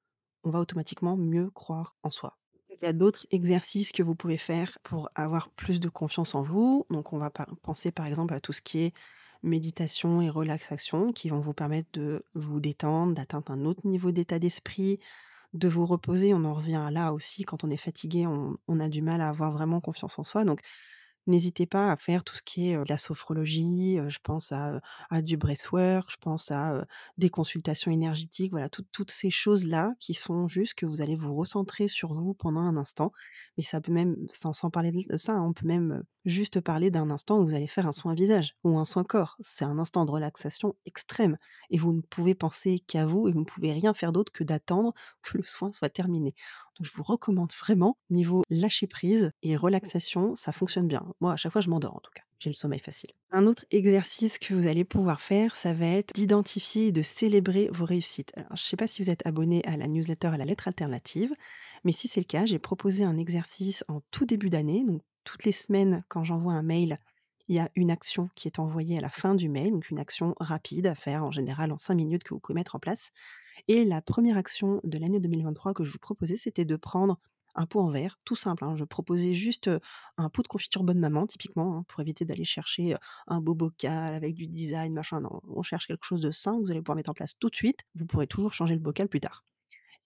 on 0.43 0.51
va 0.51 0.61
automatiquement 0.61 1.17
mieux 1.17 1.51
croire 1.51 1.97
en 2.03 2.11
soi. 2.11 2.39
Il 2.71 2.83
y 2.83 2.87
a 2.87 2.93
d'autres 2.93 3.27
exercices 3.31 3.93
que 3.93 4.03
vous 4.03 4.15
pouvez 4.15 4.39
faire 4.39 4.79
pour 4.83 5.11
avoir 5.15 5.51
plus 5.51 5.81
de 5.81 5.89
confiance 5.89 6.35
en 6.35 6.43
vous. 6.43 6.87
Donc, 6.91 7.13
on 7.13 7.19
va 7.19 7.31
penser 7.31 7.91
par 7.93 8.07
exemple 8.07 8.35
à 8.35 8.41
tout 8.41 8.53
ce 8.53 8.63
qui 8.63 8.81
est 8.81 8.95
méditation 9.43 10.21
et 10.21 10.31
relaxation 10.31 11.13
qui 11.13 11.29
vont 11.29 11.41
vous 11.41 11.55
permettre 11.55 11.89
de 11.93 12.25
vous 12.35 12.61
détendre, 12.61 13.15
d'atteindre 13.15 13.53
un 13.53 13.65
autre 13.65 13.87
niveau 13.87 14.13
d'état 14.13 14.39
d'esprit, 14.39 14.99
de 15.55 15.69
vous 15.69 15.87
reposer. 15.87 16.35
On 16.35 16.45
en 16.45 16.55
revient 16.55 16.89
là 16.93 17.13
aussi, 17.13 17.45
quand 17.45 17.65
on 17.65 17.71
est 17.71 17.77
fatigué, 17.77 18.27
on, 18.27 18.57
on 18.69 18.81
a 18.81 18.89
du 18.89 19.03
mal 19.03 19.21
à 19.21 19.29
avoir 19.29 19.53
vraiment 19.53 19.81
confiance 19.81 20.19
en 20.19 20.25
soi. 20.25 20.45
Donc, 20.45 20.61
N'hésitez 21.29 21.67
pas 21.67 21.93
à 21.93 21.97
faire 21.97 22.25
tout 22.25 22.35
ce 22.35 22.43
qui 22.43 22.71
est, 22.71 22.77
de 22.77 22.89
la 22.89 22.97
sophrologie, 22.99 23.99
je 24.09 24.19
pense 24.23 24.51
à, 24.51 24.81
du 25.23 25.37
breathwork, 25.37 26.11
je 26.11 26.17
pense 26.21 26.51
à, 26.51 26.85
des 27.19 27.31
consultations 27.31 27.93
énergétiques, 27.93 28.51
voilà, 28.51 28.69
toutes 28.69 29.11
ces 29.11 29.31
choses-là 29.31 29.95
qui 30.01 30.15
font 30.15 30.49
juste 30.49 30.75
que 30.75 30.87
vous 30.87 31.03
allez 31.03 31.15
vous 31.17 31.35
recentrer 31.37 31.87
sur 31.87 32.15
vous 32.15 32.35
pendant 32.35 32.61
un 32.61 32.77
instant. 32.77 33.13
Mais 33.57 33.63
ça 33.63 33.81
peut 33.81 33.93
même 33.93 34.17
sans 34.31 34.71
parler 34.71 34.91
de 34.91 35.17
ça, 35.17 35.41
on 35.41 35.53
peut 35.53 35.67
même, 35.67 36.03
juste 36.29 36.61
parler 36.61 36.91
d'un 36.91 37.11
instant 37.11 37.41
où 37.41 37.47
vous 37.47 37.55
allez 37.55 37.67
faire 37.67 37.87
un 37.87 37.93
soin 37.93 38.15
visage 38.15 38.55
ou 38.65 38.79
un 38.79 38.85
soin 38.85 39.05
corps. 39.05 39.37
C'est 39.41 39.65
un 39.65 39.79
instant 39.79 40.05
de 40.05 40.11
relaxation 40.11 40.77
extrême 40.87 41.39
et 41.71 41.79
vous 41.79 41.93
ne 41.93 42.01
pouvez 42.01 42.35
penser 42.35 42.81
qu'à 42.81 43.07
vous 43.07 43.29
et 43.29 43.33
vous 43.33 43.41
ne 43.41 43.45
pouvez 43.45 43.73
rien 43.73 43.95
faire 43.95 44.13
d'autre 44.13 44.33
que 44.33 44.45
d'attendre 44.45 44.93
que 45.23 45.39
le 45.39 45.45
soin 45.45 45.73
soit 45.73 45.89
terminé. 45.89 46.35
Donc 46.79 46.87
je 46.87 46.93
vous 46.95 47.03
recommande 47.03 47.53
vraiment, 47.53 47.97
niveau 48.09 48.43
lâcher 48.51 48.87
prise 48.87 49.33
et 49.43 49.57
relaxation, 49.57 50.37
ça 50.37 50.53
fonctionne 50.53 50.87
bien. 50.87 51.05
Moi, 51.21 51.33
à 51.33 51.37
chaque 51.37 51.53
fois, 51.53 51.61
je 51.61 51.71
m'endors 51.71 51.97
en 51.97 52.01
tout 52.01 52.13
cas. 52.15 52.23
J'ai 52.39 52.51
le 52.51 52.55
sommeil 52.55 52.79
facile. 52.79 53.11
Un 53.33 53.47
autre 53.47 53.65
exercice 53.73 54.39
que 54.39 54.55
vous 54.55 54.69
allez 54.69 54.85
pouvoir 54.85 55.21
faire, 55.21 55.57
ça 55.57 55.75
va 55.75 55.87
être 55.87 56.15
d'identifier 56.15 56.89
et 56.89 56.93
de 56.93 57.03
célébrer 57.03 57.69
vos 57.73 57.85
réussites. 57.85 58.33
Alors, 58.37 58.51
je 58.51 58.63
ne 58.63 58.67
sais 58.67 58.77
pas 58.77 58.87
si 58.87 59.03
vous 59.03 59.11
êtes 59.11 59.27
abonné 59.27 59.65
à 59.65 59.77
la 59.77 59.89
newsletter 59.89 60.29
à 60.29 60.37
la 60.37 60.45
lettre 60.45 60.69
alternative, 60.69 61.35
mais 61.83 61.91
si 61.91 62.07
c'est 62.07 62.21
le 62.21 62.27
cas, 62.27 62.47
j'ai 62.47 62.61
proposé 62.61 63.03
un 63.03 63.17
exercice 63.17 63.83
en 63.89 64.03
tout 64.13 64.25
début 64.25 64.51
d'année. 64.51 64.85
Donc, 64.85 65.03
toutes 65.25 65.45
les 65.45 65.53
semaines, 65.53 66.05
quand 66.09 66.23
j'envoie 66.23 66.53
un 66.53 66.63
mail, 66.63 66.99
il 67.49 67.57
y 67.57 67.59
a 67.59 67.71
une 67.75 67.91
action 67.91 68.31
qui 68.37 68.47
est 68.47 68.59
envoyée 68.59 68.99
à 68.99 69.01
la 69.01 69.11
fin 69.11 69.35
du 69.35 69.49
mail, 69.49 69.73
donc 69.73 69.91
une 69.91 69.99
action 69.99 70.35
rapide 70.39 70.87
à 70.87 70.95
faire 70.95 71.25
en 71.25 71.33
général 71.33 71.73
en 71.73 71.77
5 71.79 71.95
minutes 71.95 72.23
que 72.23 72.35
vous 72.35 72.41
pouvez 72.41 72.55
mettre 72.55 72.77
en 72.77 72.79
place. 72.79 73.11
Et 73.69 73.85
la 73.85 74.01
première 74.03 74.37
action 74.37 74.81
de 74.83 74.99
l'année 74.99 75.21
2023 75.21 75.75
que 75.75 75.85
je 75.85 75.93
vous 75.93 75.99
proposais, 75.99 76.37
c'était 76.37 76.65
de 76.65 76.77
prendre 76.77 77.19
un 77.55 77.67
pot 77.67 77.81
en 77.81 77.91
verre, 77.91 78.19
tout 78.25 78.37
simple, 78.37 78.65
hein. 78.65 78.77
Je 78.77 78.85
proposais 78.85 79.35
juste, 79.35 79.71
un 80.17 80.29
pot 80.31 80.43
de 80.43 80.49
confiture 80.49 80.85
Bonne 80.85 80.99
Maman 81.01 81.27
typiquement, 81.27 81.77
hein, 81.77 81.85
pour 81.89 82.01
éviter 82.01 82.25
d'aller 82.25 82.45
chercher, 82.45 82.97
un 83.27 83.41
beau 83.41 83.55
bocal 83.55 84.15
avec 84.15 84.35
du 84.35 84.47
design 84.47 84.93
machin, 84.95 85.21
non, 85.21 85.41
on 85.49 85.63
cherche 85.63 85.87
quelque 85.87 86.05
chose 86.05 86.21
de 86.21 86.31
simple, 86.31 86.63
vous 86.63 86.71
allez 86.71 86.81
pouvoir 86.81 86.97
mettre 86.97 87.11
en 87.11 87.15
place 87.15 87.35
tout 87.39 87.51
de 87.51 87.57
suite. 87.57 87.81
Vous 87.95 88.07
pourrez 88.07 88.27
toujours 88.27 88.53
changer 88.53 88.75
le 88.75 88.81
bocal 88.81 89.09
plus 89.09 89.21
tard 89.21 89.45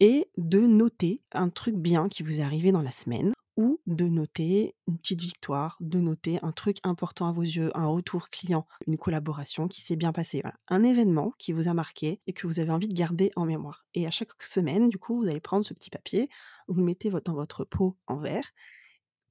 et 0.01 0.31
de 0.37 0.61
noter 0.61 1.23
un 1.33 1.49
truc 1.51 1.77
bien 1.77 2.09
qui 2.09 2.23
vous 2.25 2.41
est 2.41 2.43
arrivé 2.43 2.73
dans 2.73 2.83
la 2.83 2.91
semaine 2.91 3.33
ou 3.57 3.81
de 3.87 4.07
noter 4.07 4.77
une 4.89 4.99
petite 4.99 5.21
victoire, 5.21 5.77
de 5.81 6.01
noter 6.01 6.39
un 6.43 6.53
truc 6.53 6.79
important 6.85 7.29
à 7.29 7.33
vos 7.33 7.43
yeux, 7.43 7.71
un 7.77 7.87
retour 7.87 8.31
client, 8.31 8.67
une 8.87 8.97
collaboration 8.97 9.69
qui 9.69 9.83
s'est 9.83 9.97
bien 9.97 10.13
passée. 10.13 10.43
Un 10.69 10.83
événement 10.83 11.33
qui 11.39 11.53
vous 11.53 11.69
a 11.69 11.75
marqué 11.75 12.21
et 12.27 12.33
que 12.33 12.47
vous 12.47 12.61
avez 12.61 12.71
envie 12.71 12.89
de 12.89 12.95
garder 12.95 13.31
en 13.37 13.45
mémoire. 13.45 13.85
Et 13.95 14.07
à 14.07 14.11
chaque 14.11 14.43
semaine, 14.43 14.89
du 14.89 14.99
coup, 14.99 15.21
vous 15.21 15.29
allez 15.29 15.41
prendre 15.41 15.67
ce 15.67 15.75
petit 15.75 15.91
papier, 15.91 16.29
vous 16.69 16.75
le 16.75 16.85
mettez 16.85 17.11
dans 17.25 17.35
votre 17.35 17.65
pot 17.65 17.99
en 18.07 18.19
verre, 18.19 18.51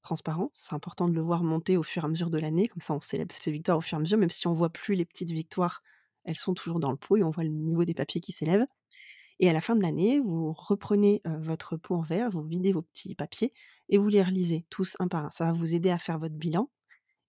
transparent. 0.04 0.52
C'est 0.54 0.74
important 0.76 1.08
de 1.08 1.14
le 1.14 1.22
voir 1.22 1.44
monter 1.44 1.78
au 1.78 1.84
fur 1.84 2.04
et 2.04 2.06
à 2.06 2.10
mesure 2.10 2.30
de 2.30 2.40
l'année, 2.40 2.68
comme 2.68 2.82
ça 2.82 2.94
on 2.94 3.00
célèbre 3.00 3.34
ces 3.38 3.52
victoires 3.52 3.78
au 3.78 3.82
fur 3.82 3.96
et 3.98 4.00
à 4.00 4.02
mesure, 4.02 4.18
même 4.18 4.30
si 4.30 4.48
on 4.48 4.54
voit 4.54 4.70
plus 4.72 4.96
les 4.96 5.06
petites 5.06 5.32
victoires, 5.32 5.82
elles 6.24 6.38
sont 6.38 6.54
toujours 6.54 6.80
dans 6.80 6.92
le 6.92 6.98
pot 6.98 7.18
et 7.18 7.24
on 7.24 7.32
voit 7.32 7.44
le 7.44 7.50
niveau 7.50 7.86
des 7.86 7.94
papiers 7.96 8.22
qui 8.22 8.32
s'élève. 8.32 8.66
Et 9.42 9.50
à 9.50 9.54
la 9.54 9.60
fin 9.60 9.76
de 9.76 9.82
l'année, 9.82 10.20
vous 10.20 10.54
reprenez, 10.54 11.22
votre 11.26 11.76
pot 11.76 11.96
en 11.96 12.02
verre, 12.02 12.30
vous 12.30 12.44
videz 12.44 12.72
vos 12.72 12.84
petits 12.84 13.16
papiers 13.16 13.52
et 13.90 13.98
vous 13.98 14.08
les 14.08 14.24
relisez 14.24 14.66
tous 14.70 14.96
un 15.00 15.08
par 15.08 15.26
un. 15.26 15.32
Ça 15.32 15.46
va 15.46 15.54
vous 15.54 15.74
aider 15.76 15.90
à 15.90 15.98
faire 15.98 16.20
votre 16.20 16.36
bilan 16.36 16.70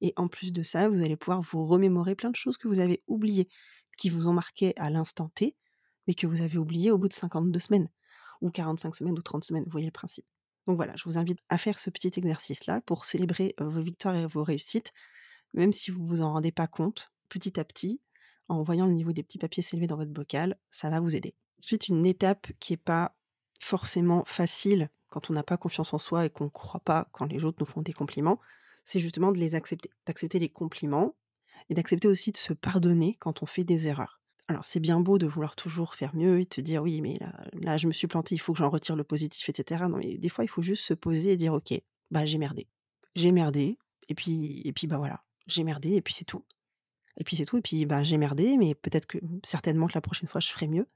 et 0.02 0.12
en 0.16 0.28
plus 0.28 0.52
de 0.52 0.62
ça, 0.62 0.88
vous 0.88 1.02
allez 1.02 1.16
pouvoir 1.16 1.40
vous 1.40 1.64
remémorer 1.64 2.14
plein 2.14 2.30
de 2.30 2.36
choses 2.36 2.58
que 2.58 2.68
vous 2.68 2.80
avez 2.80 3.02
oubliées, 3.06 3.48
qui 3.96 4.10
vous 4.10 4.26
ont 4.26 4.32
marqué 4.32 4.74
à 4.76 4.90
l'instant 4.90 5.30
T, 5.34 5.56
mais 6.06 6.14
que 6.14 6.26
vous 6.26 6.42
avez 6.42 6.58
oubliées 6.58 6.90
au 6.90 6.98
bout 6.98 7.08
de 7.08 7.14
52 7.14 7.58
semaines 7.58 7.88
ou 8.40 8.50
45 8.50 8.96
semaines 8.96 9.16
ou 9.16 9.22
30 9.22 9.44
semaines, 9.44 9.64
vous 9.64 9.70
voyez 9.70 9.86
le 9.86 9.92
principe. 9.92 10.26
Donc 10.66 10.76
voilà, 10.76 10.94
je 10.96 11.04
vous 11.04 11.18
invite 11.18 11.38
à 11.48 11.56
faire 11.56 11.78
ce 11.78 11.88
petit 11.88 12.10
exercice-là 12.16 12.80
pour 12.82 13.04
célébrer, 13.04 13.54
vos 13.58 13.80
victoires 13.80 14.16
et 14.16 14.26
vos 14.26 14.42
réussites, 14.42 14.92
même 15.54 15.72
si 15.72 15.92
vous 15.92 16.04
vous 16.04 16.20
en 16.20 16.32
rendez 16.32 16.52
pas 16.52 16.66
compte, 16.66 17.12
petit 17.28 17.58
à 17.60 17.64
petit, 17.64 18.00
en 18.48 18.62
voyant 18.64 18.86
le 18.86 18.92
niveau 18.92 19.12
des 19.12 19.22
petits 19.22 19.38
papiers 19.38 19.62
s'élever 19.62 19.86
dans 19.86 19.96
votre 19.96 20.12
bocal, 20.12 20.58
ça 20.68 20.90
va 20.90 20.98
vous 20.98 21.14
aider. 21.14 21.34
Ensuite, 21.64 21.88
une 21.88 22.06
étape 22.06 22.48
qui 22.60 22.72
est 22.74 22.76
pas 22.76 23.16
forcément 23.60 24.24
facile 24.24 24.90
quand 25.08 25.30
on 25.30 25.34
n'a 25.34 25.42
pas 25.42 25.56
confiance 25.56 25.94
en 25.94 25.98
soi 25.98 26.24
et 26.26 26.30
qu'on 26.30 26.44
ne 26.44 26.48
croit 26.50 26.80
pas 26.80 27.08
quand 27.12 27.26
les 27.26 27.44
autres 27.44 27.58
nous 27.60 27.66
font 27.66 27.82
des 27.82 27.92
compliments, 27.92 28.40
c'est 28.84 29.00
justement 29.00 29.32
de 29.32 29.38
les 29.38 29.54
accepter. 29.54 29.90
D'accepter 30.06 30.38
les 30.38 30.48
compliments 30.48 31.14
et 31.68 31.74
d'accepter 31.74 32.08
aussi 32.08 32.32
de 32.32 32.36
se 32.36 32.52
pardonner 32.52 33.16
quand 33.20 33.42
on 33.42 33.46
fait 33.46 33.64
des 33.64 33.86
erreurs. 33.86 34.20
Alors 34.48 34.64
c'est 34.64 34.80
bien 34.80 35.00
beau 35.00 35.18
de 35.18 35.26
vouloir 35.26 35.54
toujours 35.54 35.94
faire 35.94 36.14
mieux 36.16 36.40
et 36.40 36.46
te 36.46 36.60
dire: 36.60 36.82
«Oui, 36.82 37.00
mais 37.00 37.18
là 37.20 37.32
là 37.54 37.78
je 37.78 37.86
me 37.86 37.92
suis 37.92 38.08
planté, 38.08 38.34
il 38.34 38.38
faut 38.38 38.52
que 38.52 38.58
j'en 38.58 38.70
retire 38.70 38.96
le 38.96 39.04
positif 39.04 39.48
et 39.48 39.52
cetera». 39.56 39.88
Non, 39.88 39.98
mais 39.98 40.18
des 40.18 40.28
fois, 40.28 40.44
il 40.44 40.48
faut 40.48 40.62
juste 40.62 40.82
se 40.84 40.94
poser 40.94 41.32
et 41.32 41.36
dire: 41.36 41.54
«OK, 41.54 41.72
bah, 42.10 42.26
j'ai 42.26 42.38
merdé. 42.38 42.68
J'ai 43.14 43.30
merdé 43.32 43.78
et 44.08 44.14
puis 44.14 44.62
et 44.64 44.72
puis, 44.72 44.86
bah, 44.88 44.98
voilà, 44.98 45.22
j'ai 45.46 45.62
merdé 45.64 45.92
et 45.94 46.02
puis 46.02 46.14
c'est 46.14 46.24
tout 46.24 46.44
et 47.18 47.24
puis 47.24 47.36
c'est 47.36 47.44
tout 47.46 47.58
et 47.58 47.62
puis, 47.62 47.86
bah, 47.86 48.04
j'ai 48.04 48.18
merdé, 48.18 48.56
mais 48.58 48.74
peut-être 48.74 49.06
que 49.06 49.18
certainement 49.44 49.86
que 49.88 49.94
la 49.94 50.00
prochaine 50.02 50.28
fois, 50.28 50.40
je 50.40 50.50
ferai 50.50 50.68
mieux. 50.68 50.86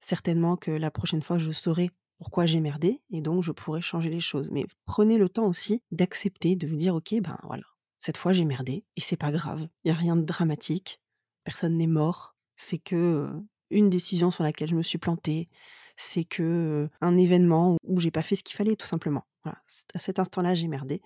Certainement 0.00 0.56
que 0.56 0.70
la 0.70 0.90
prochaine 0.90 1.22
fois, 1.22 1.38
je 1.38 1.50
saurai 1.52 1.90
pourquoi 2.18 2.46
j'ai 2.46 2.60
merdé 2.60 3.00
et 3.10 3.20
donc 3.20 3.42
je 3.42 3.52
pourrai 3.52 3.82
changer 3.82 4.10
les 4.10 4.20
choses». 4.20 4.48
Mais 4.50 4.66
prenez 4.84 5.18
le 5.18 5.28
temps 5.28 5.46
aussi 5.46 5.82
d'accepter, 5.90 6.56
de 6.56 6.66
vous 6.66 6.76
dire: 6.76 6.94
«OK, 6.94 7.14
ben, 7.20 7.38
voilà, 7.44 7.64
cette 7.98 8.16
fois 8.16 8.32
j'ai 8.32 8.44
merdé 8.44 8.84
et 8.96 9.00
c'est 9.00 9.16
pas 9.16 9.32
grave. 9.32 9.68
Il 9.84 9.88
y 9.88 9.90
a 9.90 9.94
rien 9.94 10.16
de 10.16 10.22
dramatique. 10.22 11.00
Personne 11.44 11.76
n'est 11.76 11.86
mort. 11.86 12.36
C'est 12.56 12.78
que, 12.78 13.30
une 13.70 13.90
décision 13.90 14.30
sur 14.30 14.44
laquelle 14.44 14.70
je 14.70 14.74
me 14.74 14.82
suis 14.82 14.98
plantée. 14.98 15.48
C'est 15.96 16.24
que, 16.24 16.88
un 17.00 17.16
événement 17.16 17.76
où 17.84 18.00
j'ai 18.00 18.10
pas 18.10 18.22
fait 18.22 18.36
ce 18.36 18.44
qu'il 18.44 18.56
fallait 18.56 18.76
tout 18.76 18.86
simplement. 18.86 19.24
Voilà, 19.44 19.58
à 19.94 19.98
cet 19.98 20.18
instant-là, 20.18 20.54
j'ai 20.54 20.68
merdé» 20.68 21.02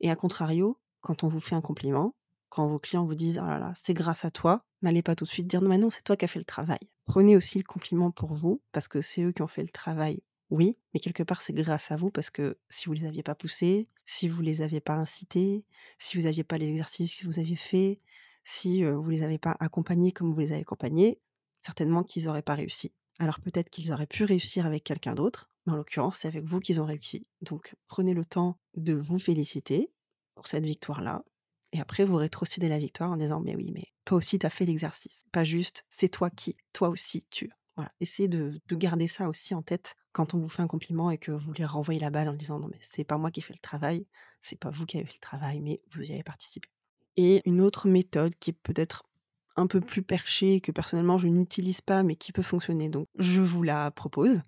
et 0.00 0.10
à 0.10 0.16
contrario, 0.16 0.78
quand 1.00 1.24
on 1.24 1.28
vous 1.28 1.40
fait 1.40 1.54
un 1.56 1.60
compliment, 1.60 2.14
quand 2.48 2.68
vos 2.68 2.78
clients 2.78 3.06
vous 3.06 3.14
disent: 3.14 3.40
«Oh 3.42 3.46
là 3.46 3.58
là, 3.58 3.72
c'est 3.76 3.94
grâce 3.94 4.24
à 4.24 4.30
toi», 4.30 4.64
n'allez 4.82 5.02
pas 5.02 5.14
tout 5.14 5.24
de 5.24 5.30
suite 5.30 5.46
dire: 5.46 5.62
«Non 5.62 5.68
mais 5.68 5.78
non, 5.78 5.90
c'est 5.90 6.02
toi 6.02 6.16
qui 6.16 6.24
as 6.24 6.28
fait 6.28 6.38
le 6.38 6.44
travail». 6.44 6.78
Prenez 7.06 7.36
aussi 7.36 7.58
le 7.58 7.64
compliment 7.64 8.10
pour 8.10 8.34
vous, 8.34 8.62
parce 8.72 8.88
que 8.88 9.00
c'est 9.00 9.22
eux 9.22 9.32
qui 9.32 9.42
ont 9.42 9.48
fait 9.48 9.62
le 9.62 9.68
travail, 9.68 10.22
oui, 10.50 10.78
mais 10.92 11.00
quelque 11.00 11.22
part, 11.22 11.42
c'est 11.42 11.52
grâce 11.52 11.90
à 11.90 11.96
vous 11.96 12.10
parce 12.10 12.30
que 12.30 12.58
si 12.68 12.86
vous 12.86 12.94
les 12.94 13.06
aviez 13.06 13.22
pas 13.22 13.34
poussés, 13.34 13.88
si 14.06 14.28
vous 14.28 14.40
les 14.40 14.62
aviez 14.62 14.80
pas 14.80 14.94
incités, 14.94 15.64
si 15.98 16.16
vous 16.16 16.26
aviez 16.26 16.44
pas 16.44 16.56
les 16.56 16.68
exercices 16.68 17.14
que 17.14 17.26
vous 17.26 17.38
aviez 17.38 17.56
faits, 17.56 18.00
si, 18.44 18.82
vous 18.82 19.10
les 19.10 19.22
avez 19.22 19.36
pas 19.36 19.56
accompagnés 19.60 20.12
comme 20.12 20.32
vous 20.32 20.40
les 20.40 20.52
avez 20.52 20.62
accompagnés, 20.62 21.20
certainement 21.58 22.02
qu'ils 22.02 22.28
auraient 22.28 22.40
pas 22.42 22.54
réussi. 22.54 22.92
Alors 23.18 23.40
peut-être 23.40 23.68
qu'ils 23.68 23.92
auraient 23.92 24.06
pu 24.06 24.24
réussir 24.24 24.64
avec 24.64 24.84
quelqu'un 24.84 25.14
d'autre, 25.14 25.50
mais 25.66 25.74
en 25.74 25.76
l'occurrence, 25.76 26.18
c'est 26.18 26.28
avec 26.28 26.44
vous 26.44 26.60
qu'ils 26.60 26.80
ont 26.80 26.86
réussi. 26.86 27.26
Donc 27.42 27.74
prenez 27.86 28.14
le 28.14 28.24
temps 28.24 28.58
de 28.74 28.94
vous 28.94 29.18
féliciter 29.18 29.92
pour 30.34 30.46
cette 30.46 30.64
victoire-là 30.64 31.24
et 31.72 31.80
après 31.80 32.04
vous 32.04 32.16
rétrocédez 32.16 32.68
la 32.68 32.78
victoire 32.78 33.10
en 33.10 33.16
disant: 33.16 33.40
«Mais 33.40 33.56
oui, 33.56 33.70
mais 33.72 33.84
toi 34.04 34.18
aussi 34.18 34.38
tu 34.38 34.46
as 34.46 34.50
fait 34.50 34.64
l'exercice. 34.66 35.24
Pas 35.32 35.44
juste, 35.44 35.84
c'est 35.90 36.08
toi 36.08 36.30
qui, 36.30 36.56
toi 36.72 36.88
aussi 36.88 37.26
tu» 37.30 37.50
voilà. 37.76 37.92
Essayez 38.00 38.28
de 38.28 38.60
de 38.66 38.76
garder 38.76 39.06
ça 39.08 39.28
aussi 39.28 39.54
en 39.54 39.62
tête 39.62 39.94
quand 40.12 40.34
on 40.34 40.38
vous 40.38 40.48
fait 40.48 40.62
un 40.62 40.66
compliment 40.66 41.10
et 41.12 41.18
que 41.18 41.30
vous 41.30 41.38
voulez 41.46 41.64
renvoyer 41.64 42.00
la 42.00 42.10
balle 42.10 42.28
en 42.28 42.34
disant: 42.34 42.58
«Non 42.60 42.68
mais 42.72 42.78
c'est 42.82 43.04
pas 43.04 43.18
moi 43.18 43.30
qui 43.30 43.40
ai 43.40 43.42
fait 43.42 43.52
le 43.54 43.60
travail, 43.60 44.06
c'est 44.42 44.58
pas 44.58 44.70
vous 44.70 44.84
qui 44.86 44.96
avez 44.98 45.06
fait 45.06 45.14
le 45.14 45.20
travail, 45.20 45.60
mais 45.60 45.80
vous 45.92 46.02
y 46.10 46.14
avez 46.14 46.22
participé» 46.24 46.68
et 47.16 47.42
une 47.46 47.60
autre 47.60 47.88
méthode 47.88 48.34
qui 48.36 48.50
est 48.50 48.52
peut-être 48.62 49.04
un 49.56 49.66
peu 49.66 49.80
plus 49.80 50.02
perchée, 50.02 50.60
que 50.60 50.72
personnellement 50.72 51.18
je 51.18 51.26
n'utilise 51.28 51.80
pas, 51.80 52.02
mais 52.04 52.16
qui 52.16 52.32
peut 52.32 52.42
fonctionner, 52.42 52.88
donc 52.90 53.06
je 53.18 53.40
vous 53.40 53.62
la 53.62 53.90
propose, 53.90 54.40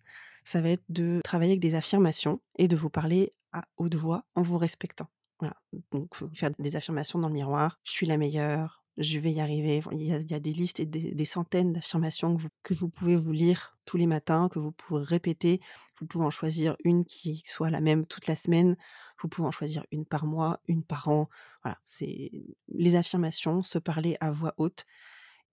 ça 0.44 0.60
va 0.60 0.70
être 0.70 0.84
de 0.88 1.20
travailler 1.24 1.52
avec 1.52 1.60
des 1.60 1.74
affirmations 1.74 2.40
et 2.58 2.68
de 2.68 2.76
vous 2.76 2.90
parler 2.90 3.32
à 3.52 3.64
haute 3.76 3.96
voix 3.96 4.24
en 4.36 4.42
vous 4.42 4.58
respectant. 4.58 5.08
Voilà, 5.40 5.54
donc 5.92 6.14
faire 6.34 6.50
des 6.58 6.76
affirmations 6.76 7.18
dans 7.18 7.28
le 7.28 7.34
miroir: 7.34 7.78
«Je 7.84 7.92
suis 7.92 8.06
la 8.06 8.16
meilleure, 8.18 8.84
je 8.98 9.18
vais 9.18 9.32
y 9.32 9.40
arriver». 9.40 9.80
Il 9.92 10.02
y 10.02 10.34
a 10.34 10.40
des 10.40 10.52
listes 10.52 10.80
et 10.80 10.86
des 10.86 11.24
centaines 11.24 11.72
d'affirmations 11.72 12.36
que 12.62 12.74
vous 12.74 12.88
pouvez 12.90 13.16
vous 13.16 13.32
lire 13.32 13.78
tous 13.86 13.96
les 13.96 14.06
matins, 14.06 14.48
que 14.50 14.58
vous 14.58 14.72
pourrez 14.72 15.02
répéter. 15.04 15.60
Vous 15.98 16.06
pouvez 16.06 16.24
en 16.26 16.30
choisir 16.30 16.76
une 16.84 17.04
qui 17.06 17.42
soit 17.46 17.70
la 17.70 17.80
même 17.80 18.06
toute 18.06 18.26
la 18.26 18.36
semaine. 18.36 18.76
Vous 19.22 19.28
pouvez 19.28 19.48
en 19.48 19.50
choisir 19.50 19.84
une 19.92 20.04
par 20.06 20.26
mois, 20.26 20.60
une 20.68 20.84
par 20.84 21.08
an. 21.08 21.28
Voilà, 21.64 21.78
c'est 21.86 22.30
les 22.68 22.94
affirmations, 22.96 23.62
se 23.62 23.78
parler 23.78 24.16
à 24.20 24.32
voix 24.32 24.54
haute 24.58 24.84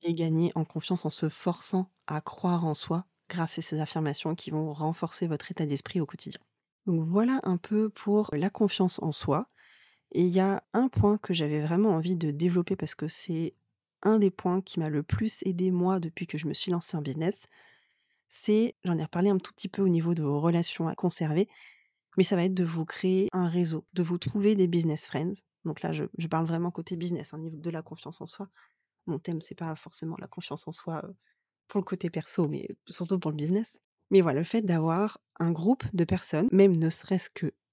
et 0.01 0.13
gagner 0.15 0.51
en 0.56 0.65
confiance 0.65 1.06
en 1.06 1.10
se 1.12 1.29
forçant 1.29 1.91
à 2.08 2.22
croire 2.22 2.65
en 2.65 2.75
soi 2.75 3.06
grâce 3.29 3.60
à 3.60 3.62
ces 3.62 3.79
affirmations 3.79 4.36
qui 4.36 4.51
vont 4.51 4.74
renforcer 4.74 5.27
votre 5.27 5.51
état 5.51 5.65
d'esprit 5.65 6.01
au 6.01 6.06
quotidien. 6.06 6.41
Donc 6.88 7.08
voilà 7.08 7.39
un 7.44 7.58
peu 7.58 7.89
pour 7.89 8.29
la 8.34 8.50
confiance 8.50 9.00
en 9.03 9.12
soi 9.12 9.50
et 10.12 10.22
il 10.24 10.30
y 10.30 10.40
a 10.40 10.64
un 10.74 10.88
point 10.90 11.18
que 11.18 11.34
j'avais 11.34 11.62
vraiment 11.62 11.92
envie 11.92 12.16
de 12.18 12.32
développer 12.32 12.76
parce 12.76 12.96
que 12.96 13.08
c'est 13.08 13.56
un 14.04 14.20
des 14.20 14.32
points 14.32 14.62
qui 14.62 14.80
m'a 14.80 14.90
le 14.90 15.04
plus 15.04 15.42
aidé 15.46 15.72
moi 15.72 16.00
depuis 16.00 16.28
que 16.28 16.38
je 16.38 16.48
me 16.48 16.54
suis 16.54 16.72
lancée 16.72 16.98
en 16.98 17.02
business. 17.02 17.48
C'est 18.30 18.76
j'en 18.86 18.98
ai 18.98 19.04
reparlé 19.04 19.30
un 19.30 19.38
tout 19.38 19.54
petit 19.54 19.70
peu 19.70 19.82
au 19.82 19.90
niveau 19.90 20.14
de 20.14 20.24
vos 20.24 20.40
relations 20.42 20.88
à 20.88 20.96
conserver, 20.96 21.48
mais 22.18 22.24
ça 22.24 22.36
va 22.36 22.44
être 22.46 22.54
de 22.54 22.64
vous 22.66 22.86
créer 22.86 23.30
un 23.34 23.50
réseau, 23.50 23.86
de 23.94 24.04
vous 24.04 24.18
trouver 24.18 24.56
des 24.56 24.68
business 24.68 25.08
friends. 25.08 25.34
Donc 25.66 25.82
là, 25.82 25.94
je 25.94 26.28
parle 26.30 26.46
vraiment 26.46 26.72
côté 26.72 26.96
business, 26.98 27.34
hein, 27.34 27.40
niveau 27.40 27.58
de 27.58 27.70
la 27.70 27.82
confiance 27.82 28.22
en 28.22 28.26
soi. 28.28 28.50
Mon 29.08 29.20
thème, 29.20 29.42
c'est 29.42 29.56
pas 29.56 29.76
forcément 29.76 30.18
la 30.20 30.28
confiance 30.28 30.68
en 30.68 30.72
soi, 30.72 31.02
heu, 31.06 31.16
pour 31.68 31.80
le 31.82 31.86
côté 31.86 32.10
perso, 32.10 32.48
mais 32.48 32.68
surtout 32.90 33.20
pour 33.20 33.32
le 33.32 33.38
business. 33.38 33.80
Mais 34.12 34.22
voilà, 34.22 34.40
le 34.42 34.46
fait 34.46 34.62
d'avoir 34.64 35.20
un 35.40 35.52
groupe 35.52 35.84
de 35.94 36.06
personnes, 36.06 36.50
même 36.52 36.76
ne 36.78 36.90
serait-ce 36.90 37.30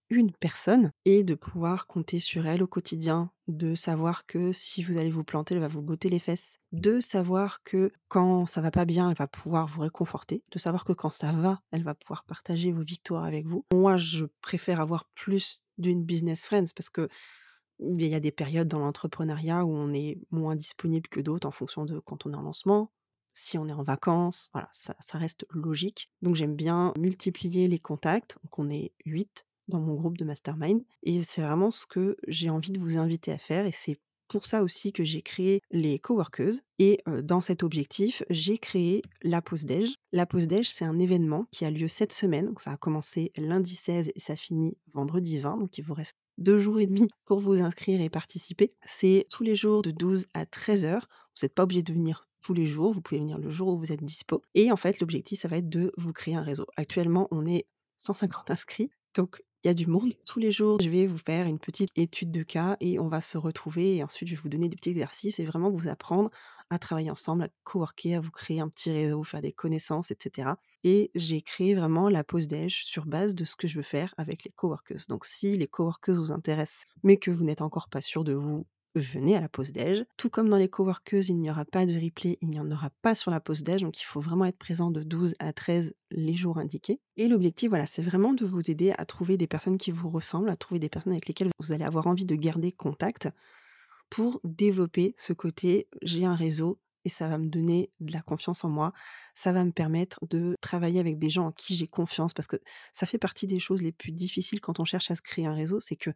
qu'une 0.09 0.33
personne 0.33 0.93
et 1.05 1.25
de 1.25 1.35
pouvoir 1.35 1.87
compter 1.87 2.21
sur 2.21 2.47
elle 2.47 2.63
au 2.63 2.67
quotidien, 2.67 3.31
de 3.49 3.75
savoir 3.75 4.27
que 4.27 4.53
si 4.53 4.83
vous 4.83 4.99
allez 4.99 5.11
vous 5.11 5.25
planter, 5.25 5.55
elle 5.55 5.61
va 5.61 5.69
vous 5.69 5.83
botter 5.83 6.09
les 6.09 6.19
fesses, 6.19 6.59
de 6.73 7.01
savoir 7.01 7.63
que 7.63 7.93
quand 8.09 8.47
ça 8.47 8.61
va 8.61 8.71
pas 8.71 8.85
bien, 8.85 9.11
elle 9.11 9.17
va 9.17 9.27
pouvoir 9.27 9.67
vous 9.67 9.81
réconforter, 9.83 10.43
de 10.51 10.59
savoir 10.59 10.85
que 10.85 10.93
quand 10.93 11.11
ça 11.11 11.33
va, 11.33 11.61
elle 11.71 11.85
va 11.85 11.95
pouvoir 11.95 12.25
partager 12.25 12.73
vos 12.73 12.83
victoires 12.83 13.25
avec 13.25 13.47
vous. 13.47 13.65
Moi, 13.73 13.99
je 13.99 14.27
préfère 14.41 14.81
avoir 14.81 15.07
plus 15.15 15.61
d'une 15.79 16.05
business 16.05 16.47
friends 16.47 16.73
parce 16.75 16.91
que 16.91 17.09
il 17.81 18.07
y 18.07 18.15
a 18.15 18.21
des 18.21 18.31
périodes 18.31 18.69
dans 18.69 18.79
l'entrepreneuriat 18.79 19.65
où 19.65 19.73
on 19.75 19.93
est 19.93 20.19
moins 20.31 20.55
disponible 20.55 21.09
que 21.09 21.21
d'autres 21.21 21.47
en 21.47 21.51
fonction 21.51 21.85
de 21.85 21.99
quand 21.99 22.25
on 22.27 22.33
est 22.33 22.37
en 22.37 22.43
lancement, 22.43 22.93
si 23.33 23.59
on 23.59 23.67
est 23.69 23.73
en 23.73 23.83
vacances, 23.83 24.49
voilà, 24.53 24.69
ça 24.73 24.95
ça 25.01 25.19
reste 25.19 25.45
logique. 25.51 26.11
Donc 26.23 26.37
j'aime 26.37 26.55
bien 26.55 26.93
multiplier 26.97 27.67
les 27.69 27.81
contacts, 27.81 28.39
donc 28.45 28.59
on 28.59 28.71
est 28.71 28.93
8 29.05 29.45
dans 29.69 29.81
mon 29.81 29.95
groupe 29.95 30.19
de 30.19 30.25
mastermind 30.25 30.83
et 31.03 31.23
c'est 31.23 31.43
vraiment 31.43 31.71
ce 31.71 31.87
que 31.87 32.17
j'ai 32.29 32.51
envie 32.51 32.73
de 32.73 32.81
vous 32.81 32.97
inviter 32.99 33.33
à 33.33 33.39
faire 33.39 33.67
et 33.67 33.73
c'est 33.73 33.99
pour 34.29 34.47
ça 34.47 34.63
aussi 34.63 34.93
que 34.93 35.05
j'ai 35.05 35.23
créé 35.23 35.61
les 35.71 35.99
coworkeuses 35.99 36.63
et 36.79 37.03
dans 37.23 37.41
cet 37.43 37.63
objectif, 37.63 38.23
j'ai 38.31 38.57
créé 38.59 39.03
la 39.23 39.43
pause 39.43 39.65
déj. 39.65 39.95
La 40.13 40.27
pause 40.27 40.47
déj, 40.47 40.69
c'est 40.69 40.85
un 40.87 40.99
événement 40.99 41.47
qui 41.51 41.65
a 41.65 41.71
lieu 41.71 41.89
cette 41.89 42.13
semaine, 42.13 42.47
donc 42.47 42.61
ça 42.61 42.73
a 42.73 42.77
commencé 42.77 43.33
lundi 43.37 43.77
16 43.77 44.11
et 44.15 44.21
ça 44.21 44.35
finit 44.35 44.77
vendredi 44.95 45.39
20, 45.39 45.59
donc 45.59 45.77
il 45.79 45.85
vous 45.85 45.95
reste 45.95 46.17
2 46.39 46.59
jours 46.59 46.81
et 46.81 46.87
demi 46.87 47.07
pour 47.27 47.39
vous 47.39 47.61
inscrire 47.61 48.01
et 48.01 48.09
participer. 48.11 48.73
C'est 48.85 49.27
tous 49.31 49.43
les 49.45 49.55
jours 49.55 49.83
de 49.83 49.91
12 49.91 50.27
à 50.35 50.47
13:00. 50.47 51.07
Vous 51.37 51.45
êtes 51.45 51.55
pas 51.55 51.65
obligé 51.65 51.83
de 51.83 51.93
venir 51.93 52.27
tous 52.41 52.55
les 52.55 52.67
jours, 52.67 52.93
vous 52.93 53.03
pouvez 53.03 53.21
venir 53.21 53.39
le 53.39 53.51
jour 53.51 53.69
où 53.69 53.77
vous 53.77 53.93
êtes 53.93 54.03
dispo 54.03 54.43
et 54.55 54.73
en 54.73 54.77
fait, 54.77 55.01
l'objectif, 55.01 55.41
ça 55.41 55.49
va 55.49 55.59
être 55.59 55.69
de 55.69 55.93
vous 55.99 56.13
créer 56.13 56.35
un 56.35 56.43
réseau. 56.43 56.67
Actuellement, 56.77 57.29
on 57.31 57.47
est 57.47 57.67
150 57.99 58.51
inscrits, 58.51 58.91
donc 59.15 59.43
il 59.65 59.69
y 59.69 59.71
a 59.71 59.75
du 59.75 59.87
monde. 59.87 60.15
Tous 60.27 60.39
les 60.39 60.53
jours, 60.53 60.79
je 60.81 60.89
vais 60.91 61.07
vous 61.07 61.19
faire 61.19 61.47
une 61.47 61.59
petite 61.59 61.91
étude 61.97 62.31
de 62.31 62.43
cas 62.45 62.77
et 62.81 62.99
on 63.01 63.09
va 63.09 63.21
se 63.23 63.37
retrouver 63.39 63.97
et 63.97 64.05
ensuite 64.05 64.29
je 64.29 64.35
vais 64.37 64.41
vous 64.43 64.49
donner 64.49 64.69
des 64.69 64.77
petits 64.77 64.91
exercices 64.91 65.39
et 65.41 65.45
vraiment 65.45 65.71
vous 65.71 65.89
apprendre 65.89 66.31
à 66.71 66.79
travailler 66.79 67.11
ensemble, 67.11 67.43
à 67.45 67.49
coworker, 67.65 68.15
à 68.17 68.21
vous 68.21 68.31
créer 68.31 68.61
un 68.61 68.69
petit 68.69 68.91
réseau, 68.93 69.23
faire 69.25 69.41
des 69.43 69.53
connaissances 69.53 70.11
et 70.11 70.17
cetera 70.23 70.59
et 70.85 71.11
j'ai 71.15 71.41
créé 71.43 71.75
vraiment 71.75 72.09
la 72.11 72.23
pause 72.25 72.47
déj 72.47 72.85
sur 72.85 73.07
base 73.07 73.35
de 73.35 73.45
ce 73.45 73.57
que 73.57 73.67
je 73.67 73.77
veux 73.77 73.83
faire 73.83 74.15
avec 74.19 74.45
les 74.45 74.51
coworkeuses. 74.53 75.07
Donc 75.09 75.25
si 75.25 75.57
les 75.57 75.67
coworkeuses 75.67 76.19
vous 76.21 76.33
intéressent, 76.33 76.85
mais 77.03 77.17
que 77.17 77.31
vous 77.31 77.45
n'êtes 77.45 77.63
encore 77.63 77.89
pas 77.89 78.03
sûr 78.03 78.23
de 78.25 78.35
vous, 78.35 78.67
venez 78.95 79.37
à 79.37 79.41
la 79.41 79.49
pause 79.49 79.73
déj. 79.73 80.05
Tout 80.17 80.31
comme 80.31 80.49
dans 80.49 80.57
les 80.57 80.69
coworkeuses, 80.69 81.29
il 81.29 81.39
n'y 81.39 81.51
aura 81.51 81.65
pas 81.65 81.87
de 81.87 81.95
replay, 81.95 82.39
il 82.41 82.51
n'y 82.51 82.61
en 82.61 82.71
aura 82.71 82.91
pas 83.03 83.15
sur 83.15 83.31
la 83.31 83.41
pause 83.41 83.63
déj, 83.63 83.83
donc 83.83 84.01
il 84.01 84.05
faut 84.05 84.21
vraiment 84.21 84.45
être 84.45 84.59
présent 84.59 84.91
de 84.91 85.03
12 85.03 85.35
à 85.39 85.53
13 85.53 85.95
les 86.11 86.37
jours 86.37 86.59
indiqués 86.59 87.01
et 87.17 87.29
l'objectif, 87.29 87.69
voilà, 87.71 87.87
c'est 87.87 88.03
vraiment 88.03 88.33
de 88.35 88.45
vous 88.47 88.71
aider 88.71 88.93
à 88.97 89.05
trouver 89.05 89.37
des 89.37 89.47
personnes 89.47 89.79
qui 89.79 89.91
vous 89.91 90.09
ressemblent, 90.11 90.49
à 90.49 90.57
trouver 90.57 90.79
des 90.81 90.89
personnes 90.89 91.13
avec 91.13 91.27
lesquelles 91.27 91.51
vous 91.59 91.73
allez 91.73 91.85
avoir 91.85 92.07
envie 92.07 92.25
de 92.25 92.35
garder 92.37 92.73
contact 92.73 93.29
pour 94.11 94.41
développer 94.45 95.15
ce 95.19 95.33
côté: 95.33 95.89
«J'ai 96.03 96.25
un 96.25 96.35
réseau 96.35 96.81
et 97.05 97.09
ça 97.11 97.29
va 97.29 97.39
me 97.39 97.49
donner 97.49 97.91
de 98.01 98.13
la 98.13 98.23
confiance 98.23 98.65
en 98.65 98.69
moi». 98.69 98.93
Ça 99.35 99.53
va 99.53 99.65
me 99.65 99.73
permettre 99.73 100.19
de 100.29 100.57
travailler 100.61 101.01
avec 101.01 101.19
des 101.19 101.31
gens 101.31 101.47
en 101.49 101.53
qui 101.53 101.75
j'ai 101.77 101.89
confiance 101.89 102.33
parce 102.33 102.47
que 102.47 102.57
ça 102.93 103.07
fait 103.07 103.19
partie 103.19 103.47
des 103.47 103.61
choses 103.61 103.83
les 103.83 103.93
plus 103.93 104.13
difficiles 104.13 104.61
quand 104.61 104.81
on 104.81 104.85
cherche 104.85 105.11
à 105.11 105.17
se 105.17 105.23
créer 105.23 105.47
un 105.47 105.55
réseau, 105.55 105.81
c'est 105.81 105.97
que 105.97 106.11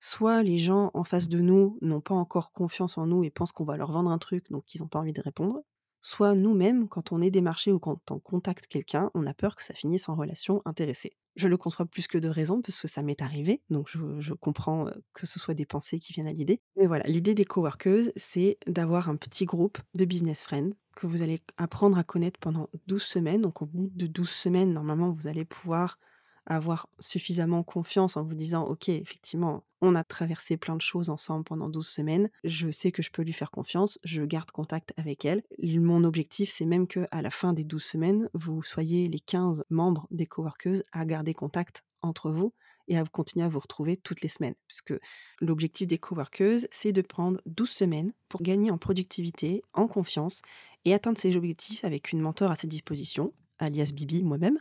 soit 0.00 0.42
les 0.42 0.58
gens 0.58 0.90
en 0.94 1.04
face 1.04 1.28
de 1.28 1.38
nous 1.40 1.78
n'ont 1.82 2.00
pas 2.00 2.14
encore 2.14 2.52
confiance 2.52 2.98
en 2.98 3.06
nous 3.06 3.24
et 3.24 3.30
pensent 3.30 3.52
qu'on 3.52 3.64
va 3.64 3.76
leur 3.76 3.92
vendre 3.92 4.10
un 4.10 4.18
truc, 4.18 4.50
donc 4.50 4.74
ils 4.74 4.82
ont 4.82 4.88
pas 4.88 4.98
envie 5.00 5.12
de 5.12 5.20
répondre, 5.22 5.62
soit 6.00 6.34
nous-mêmes, 6.34 6.88
quand 6.88 7.12
on 7.12 7.20
est 7.20 7.30
démarché 7.30 7.72
ou 7.72 7.78
quand 7.78 8.10
on 8.10 8.18
contacte 8.20 8.66
quelqu'un, 8.68 9.10
on 9.14 9.26
a 9.26 9.34
peur 9.34 9.56
que 9.56 9.64
ça 9.64 9.74
finisse 9.74 10.08
en 10.08 10.14
relation 10.14 10.62
intéressée. 10.64 11.16
Je 11.34 11.48
le 11.48 11.56
conçois 11.58 11.86
plus 11.86 12.06
que 12.06 12.16
de 12.18 12.28
raison 12.28 12.62
parce 12.62 12.80
que 12.80 12.88
ça 12.88 13.02
m'est 13.02 13.20
arrivé, 13.20 13.62
donc 13.68 13.88
je 13.90 14.32
comprends, 14.34 14.88
heu, 14.88 15.02
que 15.12 15.26
ce 15.26 15.38
soit 15.38 15.54
des 15.54 15.66
pensées 15.66 15.98
qui 15.98 16.12
viennent 16.12 16.28
à 16.28 16.32
l'idée. 16.32 16.60
Mais 16.76 16.86
voilà, 16.86 17.04
l'idée 17.06 17.34
des 17.34 17.44
coworkeuses, 17.44 18.12
c'est 18.16 18.58
d'avoir 18.66 19.08
un 19.08 19.16
petit 19.16 19.44
groupe 19.44 19.78
de 19.94 20.04
business 20.04 20.44
friends 20.44 20.70
que 20.94 21.06
vous 21.06 21.22
allez 21.22 21.40
apprendre 21.58 21.98
à 21.98 22.04
connaître 22.04 22.38
pendant 22.40 22.68
12 22.86 23.02
semaines. 23.02 23.42
Donc 23.42 23.60
au 23.62 23.66
bout 23.66 23.90
de 23.94 24.06
12 24.06 24.30
semaines, 24.30 24.72
normalement, 24.72 25.10
vous 25.12 25.26
allez 25.26 25.44
pouvoir 25.44 25.98
avoir 26.46 26.88
suffisamment 27.00 27.62
confiance 27.62 28.16
en 28.16 28.24
vous 28.24 28.34
disant: 28.34 28.64
«OK, 28.64 28.88
effectivement, 28.88 29.64
on 29.80 29.94
a 29.94 30.04
traversé 30.04 30.56
plein 30.56 30.76
de 30.76 30.82
choses 30.82 31.10
ensemble 31.10 31.44
pendant 31.44 31.68
12 31.68 31.88
semaines. 31.88 32.30
Je 32.44 32.70
sais 32.70 32.92
que 32.92 33.02
je 33.02 33.10
peux 33.10 33.22
lui 33.22 33.32
faire 33.32 33.50
confiance, 33.50 33.98
je 34.04 34.22
garde 34.22 34.50
contact 34.50 34.92
avec 34.96 35.24
elle». 35.24 35.42
Mon 35.62 36.04
objectif, 36.04 36.50
c'est 36.50 36.64
même 36.66 36.86
qu'à 36.86 37.22
la 37.22 37.30
fin 37.30 37.52
des 37.52 37.64
12 37.64 37.84
semaines, 37.84 38.28
vous 38.34 38.62
soyez 38.62 39.08
les 39.08 39.20
15 39.20 39.64
membres 39.70 40.06
des 40.10 40.26
coworkeuses 40.26 40.82
à 40.92 41.04
garder 41.04 41.34
contact 41.34 41.82
entre 42.02 42.30
vous 42.30 42.52
et 42.88 42.96
à 42.96 43.04
continuer 43.04 43.44
à 43.44 43.48
vous 43.48 43.58
retrouver 43.58 43.96
toutes 43.96 44.20
les 44.20 44.28
semaines. 44.28 44.54
Puisque 44.68 44.94
l'objectif 45.40 45.88
des 45.88 45.98
coworkeuses, 45.98 46.68
c'est 46.70 46.92
de 46.92 47.02
prendre 47.02 47.40
12 47.46 47.68
semaines 47.68 48.12
pour 48.28 48.42
gagner 48.42 48.70
en 48.70 48.78
productivité, 48.78 49.62
en 49.72 49.88
confiance 49.88 50.42
et 50.84 50.94
atteindre 50.94 51.18
ses 51.18 51.34
objectifs 51.36 51.84
avec 51.84 52.12
une 52.12 52.20
mentor 52.20 52.50
à 52.52 52.56
ses 52.56 52.68
dispositions, 52.68 53.34
alias 53.58 53.90
Bibi, 53.92 54.22
moi-même, 54.22 54.58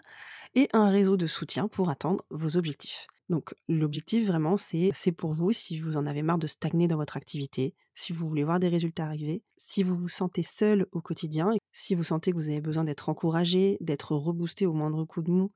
et 0.56 0.70
un 0.74 0.90
réseau 0.90 1.18
de 1.18 1.28
soutien 1.28 1.68
pour 1.68 1.90
atteindre 1.90 2.26
vos 2.32 2.58
objectifs. 2.58 3.08
Donc 3.30 3.56
l'objectif 3.68 4.28
vraiment, 4.28 4.56
c'est 4.58 5.12
pour 5.12 5.34
vous 5.34 5.52
si 5.52 5.80
vous 5.80 5.98
en 5.98 6.06
avez 6.06 6.22
marre 6.22 6.38
de 6.38 6.48
stagner 6.48 6.88
dans 6.88 6.98
votre 6.98 7.18
activité, 7.18 7.74
si 7.94 8.14
vous 8.14 8.28
voulez 8.28 8.44
voir 8.44 8.60
des 8.60 8.70
résultats 8.70 9.06
arriver, 9.06 9.42
si 9.58 9.84
vous 9.84 9.96
vous 9.96 10.10
sentez 10.10 10.44
seul 10.44 10.86
au 10.92 11.02
quotidien, 11.02 11.52
si 11.74 11.96
vous 11.96 12.04
sentez 12.04 12.32
que 12.32 12.38
vous 12.38 12.50
avez 12.50 12.62
besoin 12.62 12.84
d'être 12.84 13.10
encouragé, 13.10 13.78
d'être 13.82 14.16
reboosté 14.16 14.66
au 14.66 14.74
moindre 14.74 15.04
coup 15.06 15.24
de 15.24 15.32
mou, 15.32 15.52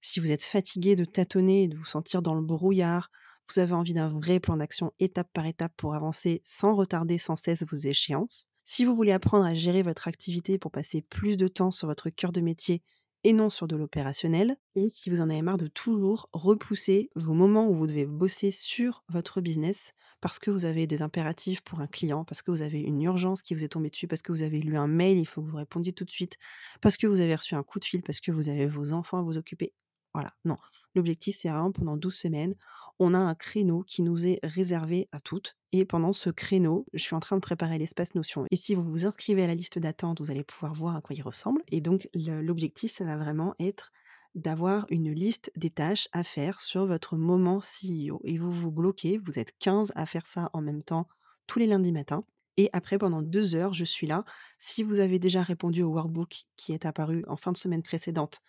si 0.00 0.20
vous 0.20 0.30
êtes 0.30 0.44
fatigué 0.44 0.94
de 0.94 1.04
tâtonner 1.04 1.64
et 1.64 1.68
de 1.68 1.76
vous 1.76 1.84
sentir 1.84 2.22
dans 2.22 2.36
le 2.36 2.42
brouillard, 2.42 3.10
vous 3.48 3.58
avez 3.58 3.72
envie 3.72 3.94
d'un 3.94 4.08
vrai 4.08 4.38
plan 4.38 4.56
d'action 4.56 4.92
étape 5.00 5.30
par 5.32 5.46
étape 5.46 5.72
pour 5.76 5.94
avancer 5.94 6.40
sans 6.44 6.76
retarder 6.76 7.18
sans 7.18 7.34
cesse 7.34 7.64
vos 7.68 7.76
échéances. 7.76 8.46
Si 8.62 8.84
vous 8.84 8.94
voulez 8.94 9.12
apprendre 9.12 9.46
à 9.46 9.54
gérer 9.54 9.82
votre 9.82 10.06
activité 10.06 10.58
pour 10.58 10.70
passer 10.70 11.02
plus 11.02 11.36
de 11.36 11.48
temps 11.48 11.70
sur 11.72 11.88
votre 11.88 12.10
cœur 12.10 12.30
de 12.30 12.42
métier 12.42 12.82
et 13.24 13.32
non 13.32 13.50
sur 13.50 13.66
de 13.66 13.76
l'opérationnel, 13.76 14.56
et 14.74 14.88
si 14.88 15.10
vous 15.10 15.20
en 15.20 15.30
avez 15.30 15.42
marre 15.42 15.58
de 15.58 15.66
toujours 15.66 16.28
repousser 16.32 17.10
vos 17.14 17.34
moments 17.34 17.68
où 17.68 17.74
vous 17.74 17.86
devez 17.86 18.06
bosser 18.06 18.50
sur 18.50 19.04
votre 19.08 19.40
business 19.40 19.92
parce 20.20 20.38
que 20.38 20.50
vous 20.50 20.64
avez 20.64 20.86
des 20.86 21.02
impératifs 21.02 21.60
pour 21.60 21.80
un 21.80 21.86
client, 21.86 22.24
parce 22.24 22.42
que 22.42 22.50
vous 22.50 22.62
avez 22.62 22.80
une 22.80 23.02
urgence 23.02 23.42
qui 23.42 23.54
vous 23.54 23.64
est 23.64 23.68
tombée 23.68 23.90
dessus, 23.90 24.08
parce 24.08 24.22
que 24.22 24.32
vous 24.32 24.42
avez 24.42 24.60
lu 24.60 24.76
un 24.76 24.88
mail, 24.88 25.18
il 25.18 25.26
faut 25.26 25.42
que 25.42 25.48
vous 25.48 25.56
répondiez 25.56 25.92
tout 25.92 26.04
de 26.04 26.10
suite, 26.10 26.38
parce 26.80 26.96
que 26.96 27.06
vous 27.06 27.20
avez 27.20 27.34
reçu 27.34 27.54
un 27.54 27.62
coup 27.62 27.78
de 27.78 27.84
fil, 27.84 28.02
parce 28.02 28.20
que 28.20 28.32
vous 28.32 28.48
avez 28.48 28.66
vos 28.66 28.92
enfants 28.92 29.18
à 29.18 29.22
vous 29.22 29.36
occuper. 29.36 29.72
Voilà, 30.14 30.32
non. 30.44 30.56
L'objectif, 30.94 31.36
c'est 31.38 31.48
vraiment 31.48 31.70
pendant 31.70 31.96
12 31.96 32.14
semaines, 32.14 32.56
on 32.98 33.14
a 33.14 33.18
un 33.18 33.34
créneau 33.34 33.82
qui 33.82 34.02
nous 34.02 34.26
est 34.26 34.40
réservé 34.42 35.08
à 35.12 35.20
toutes. 35.20 35.56
Et 35.72 35.84
pendant 35.84 36.12
ce 36.12 36.30
créneau, 36.30 36.86
je 36.94 37.02
suis 37.02 37.14
en 37.14 37.20
train 37.20 37.36
de 37.36 37.40
préparer 37.40 37.78
l'espace 37.78 38.14
Notion. 38.14 38.46
Et 38.50 38.56
si 38.56 38.74
vous 38.74 38.82
vous 38.82 39.06
inscrivez 39.06 39.44
à 39.44 39.46
la 39.46 39.54
liste 39.54 39.78
d'attente, 39.78 40.20
vous 40.20 40.30
allez 40.30 40.44
pouvoir 40.44 40.74
voir 40.74 40.96
à 40.96 41.00
quoi 41.00 41.14
il 41.14 41.22
ressemble. 41.22 41.62
Et 41.68 41.80
donc, 41.80 42.08
l'objectif, 42.14 42.92
ça 42.92 43.04
va 43.04 43.16
vraiment 43.16 43.54
être 43.58 43.92
d'avoir 44.34 44.86
une 44.90 45.12
liste 45.12 45.50
des 45.56 45.70
tâches 45.70 46.08
à 46.12 46.24
faire 46.24 46.60
sur 46.60 46.86
votre 46.86 47.16
moment 47.16 47.60
CEO. 47.60 48.20
Et 48.24 48.38
vous 48.38 48.52
vous 48.52 48.70
bloquez, 48.70 49.18
vous 49.18 49.38
êtes 49.38 49.52
15 49.58 49.92
à 49.94 50.06
faire 50.06 50.26
ça 50.26 50.50
en 50.52 50.60
même 50.60 50.82
temps 50.82 51.08
tous 51.46 51.58
les 51.58 51.66
lundis 51.66 51.92
matins. 51.92 52.24
Et 52.56 52.70
après, 52.72 52.98
pendant 52.98 53.22
deux 53.22 53.54
heures, 53.54 53.72
je 53.72 53.84
suis 53.84 54.06
là. 54.06 54.24
Si 54.58 54.82
vous 54.82 54.98
avez 54.98 55.18
déjà 55.18 55.42
répondu 55.42 55.82
au 55.82 55.90
workbook 55.90 56.46
qui 56.56 56.72
est 56.72 56.86
apparu 56.86 57.24
en 57.28 57.36
fin 57.36 57.52
de 57.52 57.56
semaine 57.56 57.82
précédente, 57.82 58.42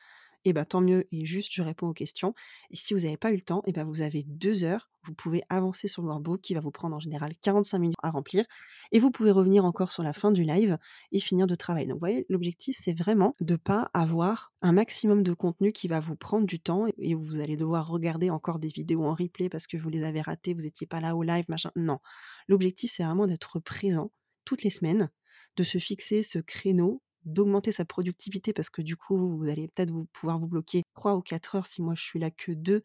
et 0.46 0.53
bah, 0.53 0.65
tant 0.65 0.81
mieux 0.81 1.08
et 1.12 1.25
juste 1.25 1.51
je 1.53 1.62
réponds 1.62 1.89
aux 1.89 1.93
questions 1.93 2.34
et 2.72 2.75
si 2.75 2.93
vous 2.93 3.01
n'avez 3.01 3.17
pas 3.17 3.31
eu 3.31 3.36
le 3.36 3.41
temps 3.41 3.62
et 3.65 3.72
ben 3.72 3.84
vous 3.86 4.01
avez 4.01 4.24
2 4.24 4.63
heures, 4.63 4.89
vous 5.03 5.13
pouvez 5.13 5.43
avancer 5.50 5.88
sur 5.88 6.01
le 6.01 6.10
workbook 6.10 6.41
qui 6.41 6.53
va 6.53 6.62
vous 6.62 6.72
prendre 6.72 6.96
en 6.96 7.00
général 7.00 7.34
45 7.41 7.79
minutes 7.79 7.98
à 8.03 8.12
remplir 8.12 8.46
et 8.91 9.00
vous 9.00 9.12
pouvez 9.12 9.31
revenir 9.31 9.65
encore 9.65 9.91
sur 9.91 10.03
la 10.03 10.13
fin 10.13 10.31
du 10.31 10.43
live 10.43 10.77
et 11.12 11.19
finir 11.19 11.48
de 11.48 11.55
travailler. 11.55 11.88
Donc 11.88 11.96
vous 11.96 12.00
voyez, 12.00 12.25
l'objectif 12.29 12.77
c'est 12.79 12.93
vraiment 12.93 13.36
de 13.39 13.55
pas 13.55 13.89
avoir 13.93 14.53
un 14.62 14.72
maximum 14.72 15.24
de 15.24 15.34
contenu 15.34 15.72
qui 15.72 15.88
va 15.88 16.00
vous 16.00 16.15
prendre 16.15 16.46
du 16.46 16.60
temps 16.60 16.86
et 16.98 17.15
où 17.15 17.22
vous 17.22 17.39
allez 17.39 17.58
devoir 17.58 17.88
regarder 17.88 18.29
encore 18.29 18.60
des 18.60 18.69
vidéos 18.69 19.03
en 19.05 19.13
replay 19.13 19.50
parce 19.50 19.67
que 19.67 19.77
vous 19.77 19.89
les 19.89 20.03
avez 20.03 20.22
ratées, 20.22 20.53
vous 20.53 20.65
étiez 20.65 20.88
pas 20.88 21.01
là 21.01 21.15
au 21.15 21.24
live, 21.24 21.46
machin. 21.48 21.72
Non. 21.75 22.00
L'objectif 22.48 22.91
c'est 22.93 23.03
vraiment 23.03 23.27
d'être 23.27 23.60
présent 23.60 24.12
toutes 24.46 24.63
les 24.63 24.69
semaines, 24.69 25.10
de 25.58 25.63
se 25.63 25.77
fixer 25.77 26.24
ce 26.24 26.39
créneau 26.39 27.01
d'augmenter 27.25 27.71
sa 27.71 27.85
productivité 27.85 28.53
parce 28.53 28.70
que 28.70 28.81
du 28.81 28.96
coup, 28.98 29.17
vous 29.37 29.50
allez 29.50 29.67
peut-être 29.70 29.91
vous 29.91 30.05
pouvoir 30.13 30.39
vous 30.39 30.48
bloquer 30.48 30.83
3 30.96 31.15
ou 31.15 31.22
4 31.22 31.55
heures. 31.55 31.67
Si 31.67 31.81
moi 31.81 31.96
je 31.96 32.03
suis 32.03 32.20
là 32.20 32.31
que 32.31 32.51
2, 32.51 32.81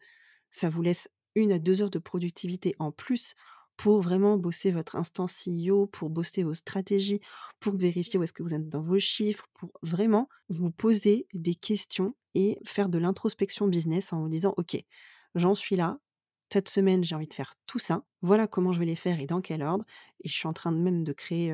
ça 0.51 0.69
vous 0.69 0.81
laisse 0.81 1.09
une 1.35 1.51
à 1.51 1.59
2 1.59 1.81
heures 1.81 1.89
de 1.89 1.99
productivité 1.99 2.75
en 2.79 2.91
plus 2.91 3.35
pour 3.77 4.01
vraiment 4.01 4.37
bosser 4.37 4.71
votre 4.71 4.95
instant 4.95 5.27
CEO, 5.27 5.87
pour 5.87 6.09
bosser 6.09 6.43
vos 6.43 6.53
stratégies, 6.53 7.19
pour 7.59 7.75
vérifier 7.77 8.17
où 8.19 8.23
est-ce 8.23 8.31
que 8.33 8.43
vous 8.43 8.53
êtes 8.53 8.69
dans 8.69 8.81
vos 8.81 8.99
chiffres, 8.99 9.47
pour 9.53 9.71
vraiment 9.81 10.29
vous 10.49 10.71
poser 10.71 11.27
des 11.33 11.55
questions 11.55 12.15
et 12.35 12.57
faire 12.65 12.87
de 12.89 12.97
l'introspection 12.97 13.67
business 13.67 14.13
en 14.13 14.21
vous 14.21 14.29
disant: 14.29 14.53
«OK, 14.57 14.77
j'en 15.35 15.55
suis 15.55 15.75
là, 15.75 15.99
cette 16.51 16.69
semaine, 16.69 17.03
j'ai 17.03 17.15
envie 17.15 17.27
de 17.27 17.33
faire 17.33 17.53
tout 17.65 17.79
ça, 17.79 18.05
voilà 18.21 18.47
comment 18.47 18.71
je 18.71 18.79
vais 18.79 18.85
les 18.85 18.95
faire 18.95 19.19
et 19.19 19.25
dans 19.27 19.41
quel 19.41 19.61
ordre» 19.61 19.83
et 20.23 20.29
je 20.29 20.33
suis 20.33 20.47
en 20.47 20.53
train 20.53 20.71
de 20.71 20.77
même 20.77 21.03
de 21.03 21.11
créer, 21.13 21.51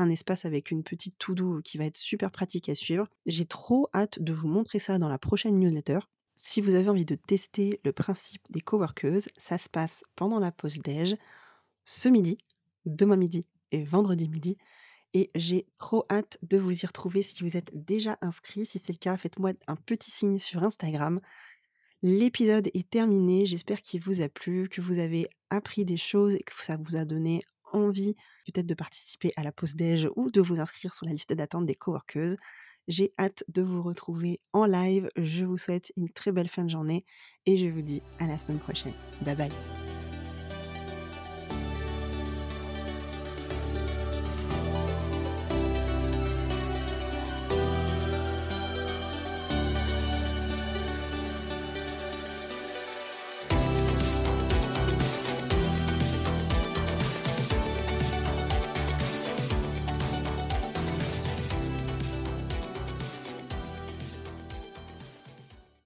un 0.00 0.08
espace 0.08 0.46
avec 0.46 0.70
une 0.70 0.82
petite 0.82 1.18
to 1.18 1.34
do 1.34 1.60
qui 1.62 1.76
va 1.78 1.84
être 1.84 1.98
super 1.98 2.30
pratique 2.30 2.68
à 2.68 2.74
suivre. 2.74 3.06
J'ai 3.26 3.44
trop 3.44 3.88
hâte 3.94 4.20
de 4.20 4.32
vous 4.32 4.48
montrer 4.48 4.78
ça 4.78 4.98
dans 4.98 5.08
la 5.08 5.18
prochaine 5.18 5.58
newsletter. 5.58 6.00
Si 6.36 6.62
vous 6.62 6.74
avez 6.74 6.88
envie 6.88 7.04
de 7.04 7.16
tester 7.16 7.80
le 7.84 7.92
principe 7.92 8.42
des 8.48 8.62
coworkeuses, 8.62 9.28
ça 9.36 9.58
se 9.58 9.68
passe 9.68 10.02
pendant 10.16 10.38
la 10.38 10.52
pause 10.52 10.78
déj, 10.78 11.16
ce 11.84 12.08
midi, 12.08 12.38
demain 12.86 13.16
midi 13.16 13.44
et 13.72 13.84
vendredi 13.84 14.28
midi. 14.28 14.56
Et 15.12 15.28
j'ai 15.34 15.66
trop 15.76 16.06
hâte 16.08 16.38
de 16.42 16.56
vous 16.56 16.82
y 16.82 16.86
retrouver 16.86 17.22
si 17.22 17.42
vous 17.42 17.58
êtes 17.58 17.70
déjà 17.74 18.16
inscrit. 18.22 18.64
Si 18.64 18.78
c'est 18.78 18.92
le 18.92 18.98
cas, 18.98 19.18
faites-moi 19.18 19.52
un 19.66 19.76
petit 19.76 20.10
signe 20.10 20.38
sur 20.38 20.62
Instagram. 20.62 21.20
L'épisode 22.02 22.70
est 22.72 22.88
terminé. 22.88 23.44
J'espère 23.44 23.82
qu'il 23.82 24.00
vous 24.00 24.22
a 24.22 24.30
plu, 24.30 24.70
que 24.70 24.80
vous 24.80 24.98
avez 24.98 25.28
appris 25.50 25.84
des 25.84 25.98
choses 25.98 26.34
et 26.34 26.42
que 26.42 26.54
ça 26.64 26.78
vous 26.78 26.96
a 26.96 27.04
donné 27.04 27.42
envie 27.72 28.14
peut-être 28.46 28.66
de 28.66 28.74
participer 28.74 29.32
à 29.36 29.42
la 29.42 29.52
pause 29.52 29.74
déj 29.74 30.08
ou 30.16 30.30
de 30.30 30.40
vous 30.40 30.60
inscrire 30.60 30.94
sur 30.94 31.06
la 31.06 31.12
liste 31.12 31.32
d'attente 31.32 31.66
des 31.66 31.74
coworkeuses. 31.74 32.36
J'ai 32.88 33.12
hâte 33.18 33.44
de 33.48 33.62
vous 33.62 33.82
retrouver 33.82 34.40
en 34.52 34.64
live. 34.64 35.08
Je 35.16 35.44
vous 35.44 35.58
souhaite 35.58 35.92
une 35.96 36.10
très 36.10 36.32
belle 36.32 36.48
fin 36.48 36.64
de 36.64 36.70
journée 36.70 37.02
et 37.46 37.56
je 37.56 37.66
vous 37.66 37.82
dis 37.82 38.02
à 38.18 38.26
la 38.26 38.38
semaine 38.38 38.58
prochaine. 38.58 38.94
Bye 39.22 39.36
bye. 39.36 39.89